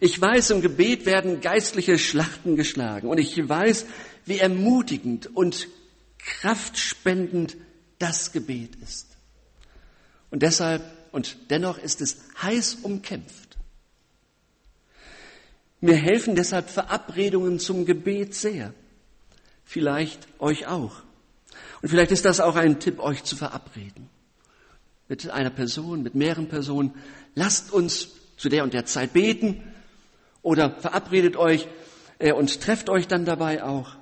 ich 0.00 0.20
weiß, 0.20 0.50
im 0.50 0.60
Gebet 0.60 1.06
werden 1.06 1.40
geistliche 1.40 1.98
Schlachten 1.98 2.56
geschlagen 2.56 3.08
und 3.08 3.18
ich 3.18 3.36
weiß, 3.48 3.86
wie 4.24 4.38
ermutigend 4.38 5.34
und 5.34 5.68
kraftspendend 6.18 7.56
das 7.98 8.32
Gebet 8.32 8.76
ist. 8.82 9.08
Und 10.30 10.42
deshalb 10.42 10.82
und 11.12 11.36
dennoch 11.50 11.78
ist 11.78 12.00
es 12.00 12.18
heiß 12.42 12.78
umkämpft. 12.82 13.43
Mir 15.84 15.96
helfen 15.96 16.34
deshalb 16.34 16.70
Verabredungen 16.70 17.58
zum 17.58 17.84
Gebet 17.84 18.34
sehr. 18.34 18.72
Vielleicht 19.66 20.26
euch 20.38 20.66
auch. 20.66 21.02
Und 21.82 21.90
vielleicht 21.90 22.10
ist 22.10 22.24
das 22.24 22.40
auch 22.40 22.56
ein 22.56 22.80
Tipp, 22.80 23.00
euch 23.00 23.22
zu 23.24 23.36
verabreden. 23.36 24.08
Mit 25.10 25.28
einer 25.28 25.50
Person, 25.50 26.02
mit 26.02 26.14
mehreren 26.14 26.48
Personen. 26.48 26.94
Lasst 27.34 27.70
uns 27.70 28.12
zu 28.38 28.48
der 28.48 28.64
und 28.64 28.72
der 28.72 28.86
Zeit 28.86 29.12
beten 29.12 29.62
oder 30.40 30.70
verabredet 30.70 31.36
euch 31.36 31.68
äh, 32.18 32.32
und 32.32 32.62
trefft 32.62 32.88
euch 32.88 33.06
dann 33.06 33.26
dabei 33.26 33.62
auch. 33.62 33.94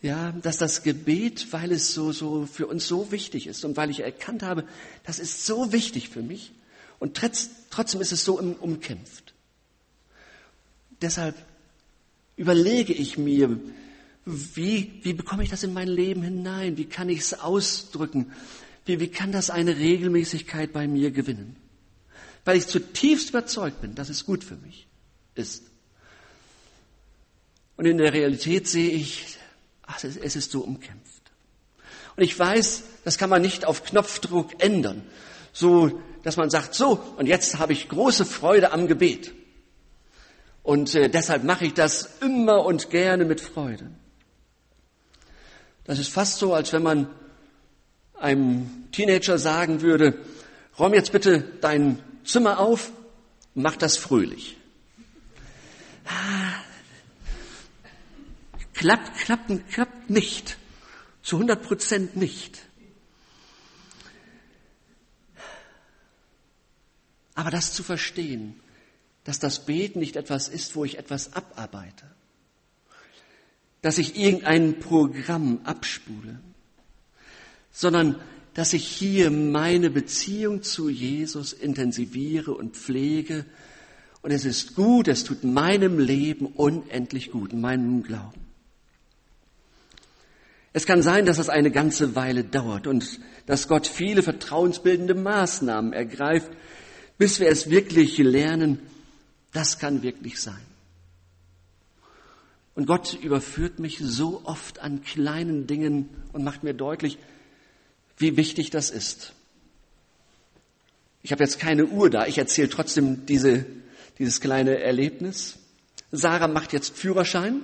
Ja, 0.00 0.32
dass 0.40 0.56
das 0.56 0.84
Gebet, 0.84 1.52
weil 1.52 1.70
es 1.70 1.92
so, 1.92 2.12
so 2.12 2.46
für 2.46 2.66
uns 2.66 2.88
so 2.88 3.12
wichtig 3.12 3.46
ist 3.46 3.62
und 3.66 3.76
weil 3.76 3.90
ich 3.90 4.00
erkannt 4.00 4.42
habe, 4.42 4.64
das 5.04 5.18
ist 5.18 5.44
so 5.44 5.70
wichtig 5.70 6.08
für 6.08 6.22
mich 6.22 6.52
und 6.98 7.14
trotzdem 7.76 8.00
ist 8.00 8.12
es 8.12 8.24
so 8.24 8.38
umkämpft. 8.38 9.34
Deshalb 11.00 11.34
überlege 12.36 12.92
ich 12.92 13.18
mir, 13.18 13.58
wie, 14.24 15.00
wie 15.02 15.12
bekomme 15.12 15.44
ich 15.44 15.50
das 15.50 15.62
in 15.62 15.72
mein 15.72 15.88
Leben 15.88 16.22
hinein? 16.22 16.76
Wie 16.76 16.86
kann 16.86 17.08
ich 17.08 17.20
es 17.20 17.34
ausdrücken? 17.34 18.32
Wie, 18.84 18.98
wie 18.98 19.08
kann 19.08 19.30
das 19.30 19.50
eine 19.50 19.76
Regelmäßigkeit 19.76 20.72
bei 20.72 20.88
mir 20.88 21.10
gewinnen? 21.12 21.56
weil 22.46 22.56
ich 22.56 22.68
zutiefst 22.68 23.30
überzeugt 23.30 23.82
bin, 23.82 23.94
dass 23.94 24.08
es 24.08 24.24
gut 24.24 24.44
für 24.44 24.54
mich 24.56 24.86
ist. 25.34 25.64
Und 27.76 27.84
in 27.84 27.98
der 27.98 28.14
Realität 28.14 28.68
sehe 28.68 28.90
ich, 28.90 29.36
ach, 29.82 30.02
es 30.02 30.36
ist 30.36 30.52
so 30.52 30.60
umkämpft. 30.60 31.22
Und 32.16 32.22
ich 32.22 32.38
weiß, 32.38 32.84
das 33.04 33.18
kann 33.18 33.28
man 33.28 33.42
nicht 33.42 33.66
auf 33.66 33.84
Knopfdruck 33.84 34.62
ändern, 34.62 35.02
so 35.52 36.00
dass 36.26 36.36
man 36.36 36.50
sagt, 36.50 36.74
so, 36.74 36.98
und 37.18 37.26
jetzt 37.26 37.60
habe 37.60 37.72
ich 37.72 37.88
große 37.88 38.24
Freude 38.24 38.72
am 38.72 38.88
Gebet. 38.88 39.32
Und 40.64 40.96
äh, 40.96 41.08
deshalb 41.08 41.44
mache 41.44 41.66
ich 41.66 41.74
das 41.74 42.18
immer 42.20 42.64
und 42.64 42.90
gerne 42.90 43.24
mit 43.24 43.40
Freude. 43.40 43.92
Das 45.84 46.00
ist 46.00 46.12
fast 46.12 46.40
so, 46.40 46.52
als 46.52 46.72
wenn 46.72 46.82
man 46.82 47.08
einem 48.18 48.88
Teenager 48.90 49.38
sagen 49.38 49.82
würde, 49.82 50.18
räum 50.76 50.94
jetzt 50.94 51.12
bitte 51.12 51.42
deinen 51.60 52.02
Zimmer 52.24 52.58
auf, 52.58 52.90
mach 53.54 53.76
das 53.76 53.96
fröhlich. 53.96 54.56
Klappt, 58.74 59.16
klappt, 59.18 59.70
klappt 59.70 60.10
nicht. 60.10 60.56
Zu 61.22 61.36
100 61.36 61.62
Prozent 61.62 62.16
nicht. 62.16 62.62
Aber 67.36 67.50
das 67.50 67.72
zu 67.72 67.84
verstehen, 67.84 68.54
dass 69.22 69.38
das 69.38 69.66
Beten 69.66 70.00
nicht 70.00 70.16
etwas 70.16 70.48
ist, 70.48 70.74
wo 70.74 70.84
ich 70.84 70.98
etwas 70.98 71.34
abarbeite, 71.34 72.06
dass 73.82 73.98
ich 73.98 74.18
irgendein 74.18 74.80
Programm 74.80 75.60
abspule, 75.64 76.40
sondern 77.70 78.16
dass 78.54 78.72
ich 78.72 78.86
hier 78.88 79.30
meine 79.30 79.90
Beziehung 79.90 80.62
zu 80.62 80.88
Jesus 80.88 81.52
intensiviere 81.52 82.54
und 82.54 82.74
pflege. 82.74 83.44
Und 84.22 84.30
es 84.30 84.46
ist 84.46 84.74
gut, 84.74 85.06
es 85.06 85.24
tut 85.24 85.44
meinem 85.44 85.98
Leben 85.98 86.46
unendlich 86.46 87.30
gut, 87.30 87.52
meinem 87.52 88.02
Glauben. 88.02 88.40
Es 90.72 90.86
kann 90.86 91.02
sein, 91.02 91.26
dass 91.26 91.38
es 91.38 91.50
eine 91.50 91.70
ganze 91.70 92.14
Weile 92.16 92.44
dauert 92.44 92.86
und 92.86 93.20
dass 93.44 93.68
Gott 93.68 93.86
viele 93.86 94.22
vertrauensbildende 94.22 95.14
Maßnahmen 95.14 95.92
ergreift, 95.92 96.50
bis 97.18 97.40
wir 97.40 97.48
es 97.48 97.70
wirklich 97.70 98.18
lernen. 98.18 98.78
Das 99.52 99.78
kann 99.78 100.02
wirklich 100.02 100.40
sein. 100.40 100.60
Und 102.74 102.86
Gott 102.86 103.14
überführt 103.22 103.78
mich 103.78 103.98
so 103.98 104.42
oft 104.44 104.80
an 104.80 105.02
kleinen 105.02 105.66
Dingen 105.66 106.10
und 106.32 106.44
macht 106.44 106.62
mir 106.62 106.74
deutlich, 106.74 107.16
wie 108.18 108.36
wichtig 108.36 108.70
das 108.70 108.90
ist. 108.90 109.32
Ich 111.22 111.32
habe 111.32 111.42
jetzt 111.42 111.58
keine 111.58 111.86
Uhr 111.86 112.10
da, 112.10 112.26
ich 112.26 112.38
erzähle 112.38 112.68
trotzdem 112.68 113.24
diese, 113.24 113.64
dieses 114.18 114.40
kleine 114.40 114.78
Erlebnis. 114.78 115.58
Sarah 116.12 116.48
macht 116.48 116.72
jetzt 116.72 116.96
Führerschein. 116.96 117.62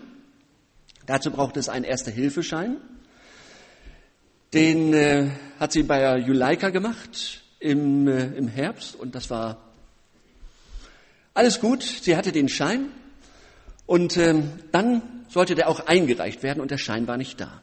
Dazu 1.06 1.30
braucht 1.30 1.56
es 1.56 1.68
einen 1.68 1.84
Erste-Hilfeschein. 1.84 2.78
Den 4.54 4.94
äh, 4.94 5.30
hat 5.58 5.72
sie 5.72 5.82
bei 5.82 6.18
Juleika 6.18 6.70
gemacht 6.70 7.41
im, 7.62 8.08
äh, 8.08 8.26
im 8.34 8.48
Herbst 8.48 8.96
und 8.96 9.14
das 9.14 9.30
war 9.30 9.58
alles 11.34 11.60
gut. 11.60 11.82
Sie 11.82 12.16
hatte 12.16 12.32
den 12.32 12.48
Schein 12.48 12.88
und 13.86 14.16
äh, 14.16 14.42
dann 14.70 15.02
sollte 15.28 15.54
der 15.54 15.68
auch 15.68 15.86
eingereicht 15.86 16.42
werden 16.42 16.60
und 16.60 16.70
der 16.70 16.78
Schein 16.78 17.06
war 17.06 17.16
nicht 17.16 17.40
da. 17.40 17.62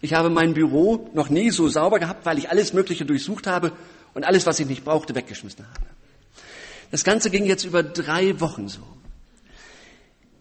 Ich 0.00 0.14
habe 0.14 0.30
mein 0.30 0.54
Büro 0.54 1.10
noch 1.12 1.28
nie 1.28 1.50
so 1.50 1.68
sauber 1.68 1.98
gehabt, 1.98 2.24
weil 2.24 2.38
ich 2.38 2.50
alles 2.50 2.72
Mögliche 2.72 3.04
durchsucht 3.04 3.46
habe 3.46 3.72
und 4.14 4.24
alles, 4.24 4.46
was 4.46 4.58
ich 4.60 4.66
nicht 4.66 4.84
brauchte, 4.84 5.14
weggeschmissen 5.14 5.66
habe. 5.66 5.86
Das 6.90 7.04
Ganze 7.04 7.30
ging 7.30 7.44
jetzt 7.44 7.64
über 7.64 7.82
drei 7.82 8.40
Wochen 8.40 8.68
so. 8.68 8.80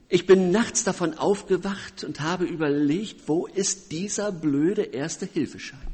Ich 0.08 0.26
bin 0.26 0.52
nachts 0.52 0.84
davon 0.84 1.18
aufgewacht 1.18 2.04
und 2.04 2.22
habe 2.22 2.46
überlegt, 2.46 3.28
wo 3.28 3.46
ist 3.46 3.92
dieser 3.92 4.32
blöde 4.32 4.82
erste 4.82 5.28
Hilfeschein? 5.28 5.89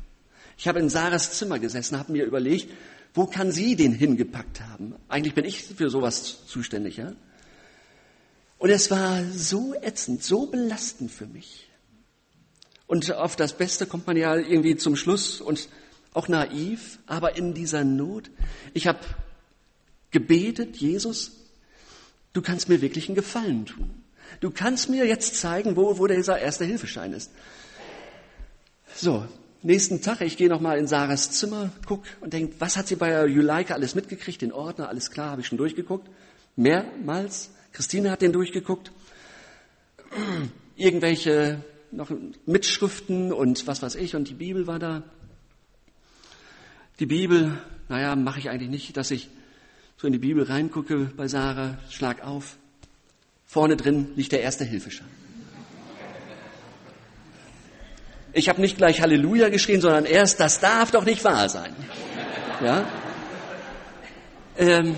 Ich 0.65 0.67
habe 0.67 0.79
in 0.79 0.89
Sarahs 0.89 1.38
Zimmer 1.38 1.60
gesessen, 1.60 1.95
habe 2.00 2.12
mir 2.12 2.25
überlegt, 2.25 2.67
wo 3.13 3.27
kann 3.27 3.51
sie 3.51 3.75
den 3.75 3.93
hingepackt 3.93 4.62
haben? 4.62 4.95
Eigentlich 5.10 5.36
bin 5.36 5.45
ich 5.45 5.62
für 5.62 5.91
sowas 5.91 6.48
zuständig, 6.48 6.98
ja? 6.98 7.13
Und 8.57 8.72
es 8.72 8.89
war 8.89 9.24
so 9.25 9.75
ätzend, 9.75 10.24
so 10.24 10.48
belastend 10.48 11.12
für 11.12 11.27
mich. 11.27 11.69
Und 12.88 13.12
auf 13.13 13.36
das 13.36 13.55
Beste 13.55 13.86
kommt 13.86 14.07
man 14.07 14.17
ja 14.17 14.36
irgendwie 14.36 14.75
zum 14.75 14.95
Schluss 14.95 15.39
und 15.39 15.69
auch 16.15 16.29
naiv, 16.29 16.98
aber 17.05 17.38
in 17.38 17.53
dieser 17.53 17.84
Not. 17.84 18.31
Ich 18.74 18.88
habe 18.88 19.01
gebetet, 20.10 20.77
Jesus, 20.77 21.34
du 22.34 22.41
kannst 22.41 22.69
mir 22.69 22.81
wirklich 22.81 23.07
einen 23.07 23.15
Gefallen 23.15 23.67
tun. 23.67 24.03
Du 24.39 24.50
kannst 24.50 24.89
mir 24.89 25.05
jetzt 25.05 25.36
zeigen, 25.36 25.75
wo, 25.75 26.00
wo 26.00 26.07
dieser 26.07 26.39
erste 26.39 26.65
Hilfeschein 26.65 27.13
ist. 27.13 27.29
So, 28.95 29.27
nächsten 29.65 30.01
Tag, 30.01 30.22
ich 30.22 30.38
gehe 30.38 30.50
nochmal 30.50 30.77
in 30.77 30.88
Sarahs 30.88 31.31
Zimmer, 31.31 31.72
guck 31.86 32.03
und 32.22 32.34
denke, 32.34 32.55
was 32.60 32.77
hat 32.77 32.88
sie 32.88 32.95
bei 32.95 33.25
Juleika 33.25 33.74
alles 33.74 33.95
mitgekriegt? 33.95 34.41
Den 34.41 34.51
Ordner, 34.51 34.88
alles 34.89 35.12
klar, 35.12 35.31
habe 35.31 35.41
ich 35.41 35.48
schon 35.48 35.57
durchgeguckt. 35.57 36.07
Mehrmals. 36.55 37.50
Christine 37.74 38.12
hat 38.12 38.22
den 38.22 38.31
durchgeguckt. 38.31 38.91
Irgendwelche 40.77 41.63
noch 41.91 42.12
Mitschriften 42.45 43.34
und 43.34 43.67
was 43.67 43.81
weiß 43.81 43.95
ich 43.95 44.15
und 44.15 44.29
die 44.29 44.34
Bibel 44.34 44.67
war 44.67 44.79
da. 44.79 45.03
Die 47.00 47.05
Bibel, 47.05 47.57
naja, 47.89 48.15
mache 48.15 48.39
ich 48.39 48.50
eigentlich 48.50 48.69
nicht, 48.69 48.95
dass 48.95 49.12
ich 49.12 49.29
so 49.98 50.07
in 50.07 50.13
die 50.13 50.19
Bibel 50.19 50.43
reingucke 50.43 51.12
bei 51.17 51.27
Sarah, 51.27 51.77
schlag 51.89 52.24
auf. 52.24 52.57
Vorne 53.45 53.75
drin 53.75 54.10
liegt 54.15 54.31
der 54.31 54.41
erste 54.41 54.63
Hilfeschein. 54.63 55.25
Ich 58.38 58.50
habe 58.50 58.60
nicht 58.60 58.75
gleich 58.75 59.00
Halleluja 59.00 59.48
geschrien, 59.48 59.80
sondern 59.80 60.04
erst, 60.04 60.42
das 60.42 60.60
darf 60.60 60.92
doch 60.92 61.06
nicht 61.06 61.24
wahr 61.24 61.48
sein. 61.48 61.74
Ja? 62.62 62.86
Ähm, 64.58 64.98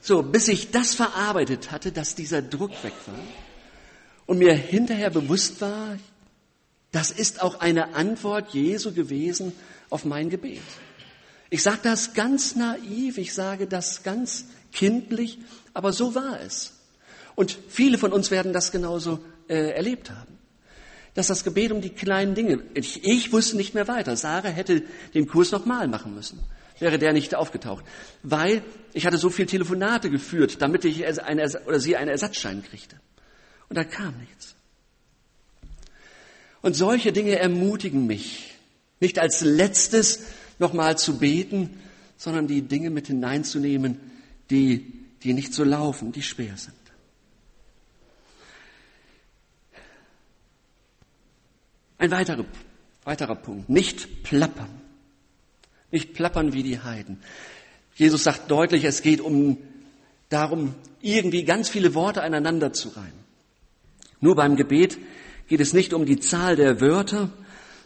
so, 0.00 0.22
bis 0.22 0.46
ich 0.46 0.70
das 0.70 0.94
verarbeitet 0.94 1.72
hatte, 1.72 1.90
dass 1.90 2.14
dieser 2.14 2.42
Druck 2.42 2.70
weg 2.84 2.92
war 3.06 3.18
und 4.26 4.38
mir 4.38 4.54
hinterher 4.54 5.10
bewusst 5.10 5.60
war, 5.60 5.98
das 6.92 7.10
ist 7.10 7.42
auch 7.42 7.58
eine 7.58 7.96
Antwort 7.96 8.54
Jesu 8.54 8.92
gewesen 8.92 9.52
auf 9.90 10.04
mein 10.04 10.30
Gebet. 10.30 10.62
Ich 11.50 11.64
sage 11.64 11.80
das 11.82 12.14
ganz 12.14 12.54
naiv, 12.54 13.18
ich 13.18 13.34
sage 13.34 13.66
das 13.66 14.04
ganz 14.04 14.44
kindlich, 14.70 15.40
aber 15.74 15.92
so 15.92 16.14
war 16.14 16.40
es. 16.40 16.74
Und 17.34 17.58
viele 17.68 17.98
von 17.98 18.12
uns 18.12 18.30
werden 18.30 18.52
das 18.52 18.70
genauso 18.70 19.18
äh, 19.48 19.72
erlebt 19.72 20.10
haben. 20.10 20.38
Dass 21.14 21.26
das 21.26 21.44
Gebet 21.44 21.72
um 21.72 21.80
die 21.80 21.90
kleinen 21.90 22.34
Dinge, 22.34 22.62
ich, 22.74 23.04
ich 23.04 23.32
wusste 23.32 23.56
nicht 23.56 23.74
mehr 23.74 23.86
weiter. 23.88 24.16
Sarah 24.16 24.48
hätte 24.48 24.82
den 25.14 25.26
Kurs 25.26 25.50
nochmal 25.50 25.88
machen 25.88 26.14
müssen. 26.14 26.40
Wäre 26.78 26.98
der 26.98 27.12
nicht 27.12 27.34
aufgetaucht. 27.34 27.84
Weil 28.22 28.62
ich 28.92 29.06
hatte 29.06 29.18
so 29.18 29.30
viel 29.30 29.46
Telefonate 29.46 30.10
geführt, 30.10 30.62
damit 30.62 30.84
ich 30.84 31.06
eine, 31.22 31.48
oder 31.66 31.78
sie 31.78 31.96
einen 31.96 32.10
Ersatzschein 32.10 32.62
kriegte. 32.62 32.96
Und 33.68 33.76
da 33.76 33.84
kam 33.84 34.16
nichts. 34.18 34.54
Und 36.62 36.74
solche 36.74 37.12
Dinge 37.12 37.38
ermutigen 37.38 38.06
mich, 38.06 38.54
nicht 39.00 39.18
als 39.18 39.42
letztes 39.42 40.24
nochmal 40.58 40.96
zu 40.96 41.18
beten, 41.18 41.80
sondern 42.16 42.46
die 42.46 42.62
Dinge 42.62 42.90
mit 42.90 43.08
hineinzunehmen, 43.08 43.98
die, 44.50 44.92
die 45.24 45.34
nicht 45.34 45.52
so 45.52 45.64
laufen, 45.64 46.12
die 46.12 46.22
schwer 46.22 46.56
sind. 46.56 46.76
Ein 52.02 52.10
weiterer, 52.10 52.44
weiterer 53.04 53.36
Punkt. 53.36 53.68
Nicht 53.68 54.24
plappern. 54.24 54.80
Nicht 55.92 56.14
plappern 56.14 56.52
wie 56.52 56.64
die 56.64 56.80
Heiden. 56.80 57.22
Jesus 57.94 58.24
sagt 58.24 58.50
deutlich, 58.50 58.82
es 58.82 59.02
geht 59.02 59.20
um 59.20 59.56
darum, 60.28 60.74
irgendwie 61.00 61.44
ganz 61.44 61.68
viele 61.68 61.94
Worte 61.94 62.24
aneinander 62.24 62.72
zu 62.72 62.88
reimen. 62.88 63.24
Nur 64.18 64.34
beim 64.34 64.56
Gebet 64.56 64.98
geht 65.46 65.60
es 65.60 65.74
nicht 65.74 65.94
um 65.94 66.04
die 66.04 66.18
Zahl 66.18 66.56
der 66.56 66.80
Wörter, 66.80 67.30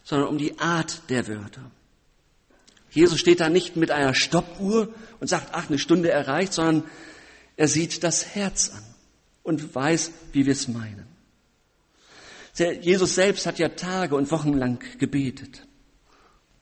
sondern 0.02 0.30
um 0.30 0.38
die 0.38 0.58
Art 0.58 1.02
der 1.10 1.28
Wörter. 1.28 1.70
Jesus 2.92 3.20
steht 3.20 3.40
da 3.40 3.50
nicht 3.50 3.76
mit 3.76 3.90
einer 3.90 4.14
Stoppuhr 4.14 4.94
und 5.20 5.28
sagt, 5.28 5.48
ach, 5.52 5.68
eine 5.68 5.78
Stunde 5.78 6.10
erreicht, 6.10 6.54
sondern 6.54 6.84
er 7.58 7.68
sieht 7.68 8.02
das 8.02 8.34
Herz 8.34 8.70
an 8.70 8.82
und 9.42 9.74
weiß, 9.74 10.10
wie 10.32 10.46
wir 10.46 10.52
es 10.52 10.68
meinen. 10.68 11.15
Jesus 12.58 13.14
selbst 13.14 13.46
hat 13.46 13.58
ja 13.58 13.68
Tage 13.70 14.16
und 14.16 14.30
Wochen 14.30 14.54
lang 14.54 14.82
gebetet. 14.98 15.66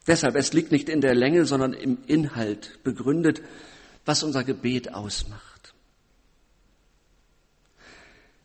Deshalb, 0.06 0.36
es 0.36 0.52
liegt 0.52 0.72
nicht 0.72 0.88
in 0.88 1.00
der 1.00 1.14
Länge, 1.14 1.46
sondern 1.46 1.72
im 1.72 1.98
Inhalt 2.06 2.82
begründet, 2.82 3.42
was 4.04 4.22
unser 4.22 4.44
Gebet 4.44 4.92
ausmacht. 4.92 5.74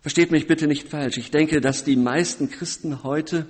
Versteht 0.01 0.31
mich 0.31 0.47
bitte 0.47 0.67
nicht 0.67 0.88
falsch. 0.88 1.17
Ich 1.17 1.31
denke, 1.31 1.59
dass 1.59 1.83
die 1.83 1.97
meisten 1.97 2.49
Christen 2.49 3.03
heute 3.03 3.45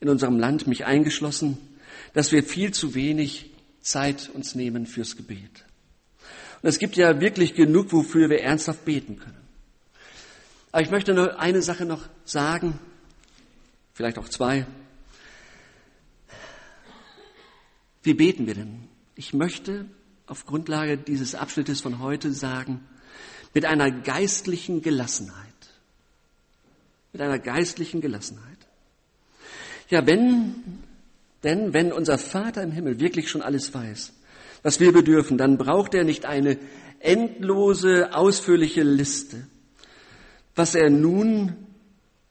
in 0.00 0.08
unserem 0.08 0.38
Land, 0.38 0.66
mich 0.66 0.84
eingeschlossen, 0.84 1.58
dass 2.12 2.32
wir 2.32 2.42
viel 2.42 2.72
zu 2.72 2.94
wenig 2.94 3.50
Zeit 3.80 4.30
uns 4.32 4.54
nehmen 4.54 4.86
fürs 4.86 5.16
Gebet. 5.16 5.64
Und 6.62 6.68
es 6.68 6.78
gibt 6.78 6.96
ja 6.96 7.20
wirklich 7.20 7.54
genug, 7.54 7.92
wofür 7.92 8.28
wir 8.28 8.42
ernsthaft 8.42 8.84
beten 8.84 9.18
können. 9.18 9.38
Aber 10.72 10.82
ich 10.82 10.90
möchte 10.90 11.14
nur 11.14 11.40
eine 11.40 11.62
Sache 11.62 11.86
noch 11.86 12.08
sagen, 12.24 12.78
vielleicht 13.98 14.18
auch 14.18 14.28
zwei. 14.28 14.64
Wie 18.04 18.14
beten 18.14 18.46
wir 18.46 18.54
denn? 18.54 18.84
Ich 19.16 19.34
möchte 19.34 19.86
auf 20.28 20.46
Grundlage 20.46 20.96
dieses 20.96 21.34
Abschnittes 21.34 21.80
von 21.80 21.98
heute 21.98 22.32
sagen, 22.32 22.86
mit 23.54 23.64
einer 23.64 23.90
geistlichen 23.90 24.82
Gelassenheit. 24.82 25.34
Mit 27.12 27.22
einer 27.22 27.40
geistlichen 27.40 28.00
Gelassenheit. 28.00 28.58
Ja, 29.90 30.06
wenn 30.06 30.54
denn 31.42 31.72
wenn 31.72 31.90
unser 31.92 32.18
Vater 32.18 32.62
im 32.62 32.70
Himmel 32.70 33.00
wirklich 33.00 33.28
schon 33.28 33.42
alles 33.42 33.74
weiß, 33.74 34.12
was 34.62 34.78
wir 34.78 34.92
bedürfen, 34.92 35.38
dann 35.38 35.58
braucht 35.58 35.92
er 35.94 36.04
nicht 36.04 36.24
eine 36.24 36.56
endlose, 37.00 38.14
ausführliche 38.14 38.84
Liste, 38.84 39.48
was 40.54 40.76
er 40.76 40.88
nun 40.88 41.56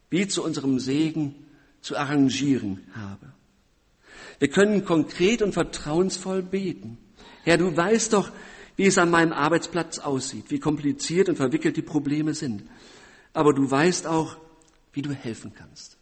wie 0.10 0.30
zu 0.30 0.46
unserem 0.46 0.80
Segen 0.80 1.36
zu 1.82 1.98
arrangieren 1.98 2.84
habe. 2.94 3.34
Wir 4.40 4.50
können 4.50 4.86
konkret 4.86 5.42
und 5.42 5.54
vertrauensvoll 5.54 6.44
beten. 6.44 6.98
Herr, 7.44 7.58
du 7.58 7.76
weißt 7.76 8.14
doch, 8.14 8.32
wie 8.76 8.86
es 8.86 8.98
an 8.98 9.10
meinem 9.10 9.34
Arbeitsplatz 9.34 10.00
aussieht, 10.00 10.46
wie 10.50 10.60
kompliziert 10.60 11.30
und 11.30 11.38
verwickelt 11.38 11.78
die 11.78 11.82
Probleme 11.82 12.34
sind. 12.34 12.64
Aber 13.34 13.54
du 13.54 13.70
weißt 13.70 14.06
auch, 14.06 14.38
wie 14.94 15.02
du 15.02 15.12
helfen 15.12 15.54
kannst 15.56 15.98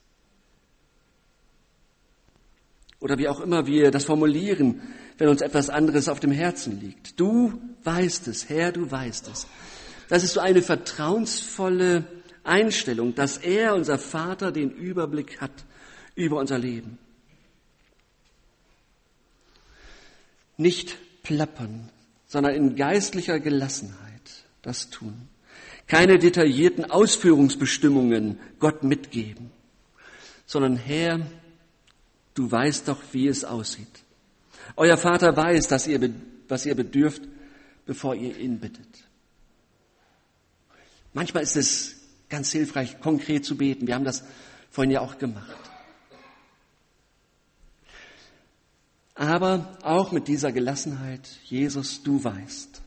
oder 3.05 3.19
wie 3.19 3.27
auch 3.27 3.39
immer 3.39 3.67
wir 3.67 3.91
das 3.91 4.05
formulieren, 4.05 4.81
wenn 5.19 5.29
uns 5.29 5.41
etwas 5.41 5.69
anderes 5.69 6.09
auf 6.09 6.19
dem 6.19 6.31
Herzen 6.31 6.81
liegt. 6.81 7.19
Du 7.19 7.53
weißt 7.83 8.27
es, 8.27 8.49
Herr, 8.49 8.71
du 8.71 8.89
weißt 8.89 9.27
es. 9.27 9.45
Das 10.09 10.23
ist 10.23 10.33
so 10.33 10.39
eine 10.39 10.63
vertrauensvolle 10.63 12.05
Einstellung, 12.45 13.15
dass 13.15 13.37
er, 13.37 13.75
unser 13.75 13.97
Vater, 13.97 14.51
den 14.51 14.71
Überblick 14.71 15.41
hat 15.41 15.65
über 16.15 16.37
unser 16.37 16.57
Leben. 16.57 16.97
Nicht 20.57 20.97
plappern, 21.23 21.89
sondern 22.27 22.55
in 22.55 22.75
geistlicher 22.75 23.39
Gelassenheit 23.39 24.45
das 24.61 24.89
tun. 24.89 25.27
Keine 25.87 26.17
detaillierten 26.17 26.89
Ausführungsbestimmungen 26.89 28.39
Gott 28.59 28.83
mitgeben, 28.83 29.51
sondern 30.45 30.77
Herr, 30.77 31.19
Du 32.35 32.51
weißt 32.51 32.89
doch, 32.89 33.01
wie 33.13 33.27
es 33.27 33.45
aussieht. 33.45 34.03
Euer 34.75 34.97
Vater 34.97 35.35
weiß, 35.35 35.67
dass 35.69 35.87
ihr, 35.87 36.13
was 36.49 36.65
ihr 36.65 36.75
bedürft, 36.75 37.21
bevor 37.85 38.13
ihr 38.13 38.37
ihn 38.37 38.59
bittet. 38.59 38.87
Manchmal 41.13 41.43
ist 41.43 41.55
es 41.55 41.94
ganz 42.35 42.51
hilfreich, 42.51 42.99
konkret 42.99 43.45
zu 43.45 43.55
beten. 43.55 43.87
Wir 43.87 43.95
haben 43.95 44.03
das 44.03 44.21
vorhin 44.69 44.91
ja 44.91 44.99
auch 44.99 45.17
gemacht. 45.17 45.55
Aber 49.13 49.77
auch 49.83 50.11
mit 50.11 50.27
dieser 50.27 50.51
Gelassenheit, 50.51 51.21
Jesus, 51.45 52.03
du 52.03 52.21
weißt. 52.21 52.81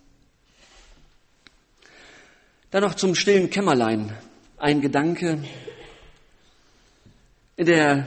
Dann 2.71 2.83
noch 2.83 2.93
zum 2.93 3.15
stillen 3.15 3.49
Kämmerlein. 3.49 4.13
Ein 4.59 4.83
Gedanke. 4.83 5.43
In 7.57 7.65
der 7.65 8.07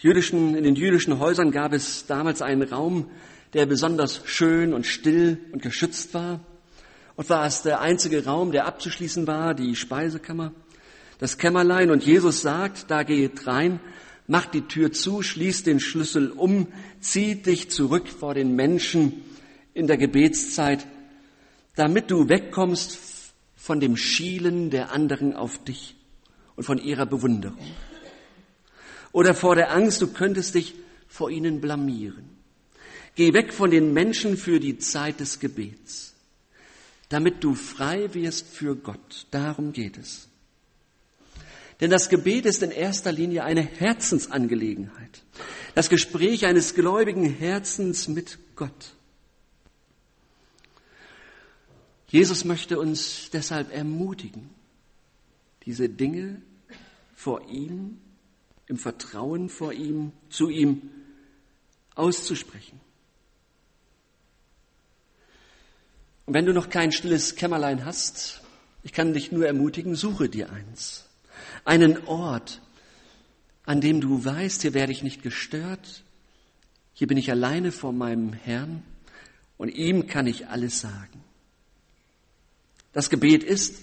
jüdischen, 0.00 0.56
in 0.56 0.64
den 0.64 0.74
jüdischen 0.74 1.20
Häusern 1.20 1.52
gab 1.52 1.72
es 1.72 2.06
damals 2.06 2.42
einen 2.42 2.64
Raum, 2.64 3.08
der 3.52 3.66
besonders 3.66 4.22
schön 4.24 4.74
und 4.74 4.84
still 4.84 5.38
und 5.52 5.62
geschützt 5.62 6.12
war. 6.12 6.40
Und 7.14 7.30
war 7.30 7.46
es 7.46 7.62
der 7.62 7.80
einzige 7.80 8.24
Raum, 8.24 8.50
der 8.50 8.66
abzuschließen 8.66 9.28
war, 9.28 9.54
die 9.54 9.76
Speisekammer, 9.76 10.52
das 11.22 11.38
Kämmerlein. 11.38 11.92
Und 11.92 12.02
Jesus 12.02 12.40
sagt, 12.40 12.90
da 12.90 13.04
geht 13.04 13.46
rein, 13.46 13.78
macht 14.26 14.54
die 14.54 14.62
Tür 14.62 14.90
zu, 14.90 15.22
schließt 15.22 15.68
den 15.68 15.78
Schlüssel 15.78 16.32
um, 16.32 16.66
zieht 17.00 17.46
dich 17.46 17.70
zurück 17.70 18.08
vor 18.08 18.34
den 18.34 18.56
Menschen 18.56 19.22
in 19.72 19.86
der 19.86 19.98
Gebetszeit, 19.98 20.84
damit 21.76 22.10
du 22.10 22.28
wegkommst 22.28 22.98
von 23.54 23.78
dem 23.78 23.96
Schielen 23.96 24.70
der 24.70 24.90
anderen 24.90 25.32
auf 25.32 25.62
dich 25.62 25.94
und 26.56 26.64
von 26.64 26.78
ihrer 26.78 27.06
Bewunderung. 27.06 27.70
oder 29.12 29.32
vor 29.32 29.54
der 29.54 29.70
Angst, 29.70 30.02
du 30.02 30.08
könntest 30.08 30.56
dich 30.56 30.74
vor 31.06 31.30
ihnen 31.30 31.60
blamieren. 31.60 32.30
Geh 33.14 33.32
weg 33.32 33.52
von 33.52 33.70
den 33.70 33.92
Menschen 33.92 34.36
für 34.36 34.58
die 34.58 34.78
Zeit 34.78 35.20
des 35.20 35.38
Gebets, 35.38 36.14
damit 37.10 37.44
du 37.44 37.54
frei 37.54 38.12
wirst 38.12 38.48
für 38.48 38.74
Gott. 38.74 39.28
Darum 39.30 39.72
geht 39.72 39.98
es. 39.98 40.31
Denn 41.82 41.90
das 41.90 42.08
Gebet 42.08 42.46
ist 42.46 42.62
in 42.62 42.70
erster 42.70 43.10
Linie 43.10 43.42
eine 43.42 43.60
Herzensangelegenheit. 43.60 45.24
Das 45.74 45.88
Gespräch 45.88 46.46
eines 46.46 46.76
gläubigen 46.76 47.24
Herzens 47.24 48.06
mit 48.06 48.38
Gott. 48.54 48.94
Jesus 52.06 52.44
möchte 52.44 52.78
uns 52.78 53.30
deshalb 53.32 53.74
ermutigen, 53.74 54.48
diese 55.66 55.88
Dinge 55.88 56.40
vor 57.16 57.48
ihm, 57.48 57.98
im 58.68 58.78
Vertrauen 58.78 59.48
vor 59.48 59.72
ihm, 59.72 60.12
zu 60.30 60.50
ihm 60.50 60.88
auszusprechen. 61.96 62.80
Und 66.26 66.34
wenn 66.34 66.46
du 66.46 66.52
noch 66.52 66.70
kein 66.70 66.92
stilles 66.92 67.34
Kämmerlein 67.34 67.84
hast, 67.84 68.40
ich 68.84 68.92
kann 68.92 69.14
dich 69.14 69.32
nur 69.32 69.48
ermutigen, 69.48 69.96
suche 69.96 70.28
dir 70.28 70.52
eins. 70.52 71.08
Einen 71.64 72.06
Ort, 72.06 72.60
an 73.64 73.80
dem 73.80 74.00
du 74.00 74.24
weißt, 74.24 74.62
hier 74.62 74.74
werde 74.74 74.92
ich 74.92 75.02
nicht 75.02 75.22
gestört, 75.22 76.02
hier 76.94 77.06
bin 77.06 77.16
ich 77.16 77.30
alleine 77.30 77.72
vor 77.72 77.92
meinem 77.92 78.32
Herrn 78.32 78.82
und 79.56 79.68
ihm 79.68 80.06
kann 80.06 80.26
ich 80.26 80.48
alles 80.48 80.80
sagen. 80.80 81.22
Das 82.92 83.10
Gebet 83.10 83.42
ist, 83.42 83.76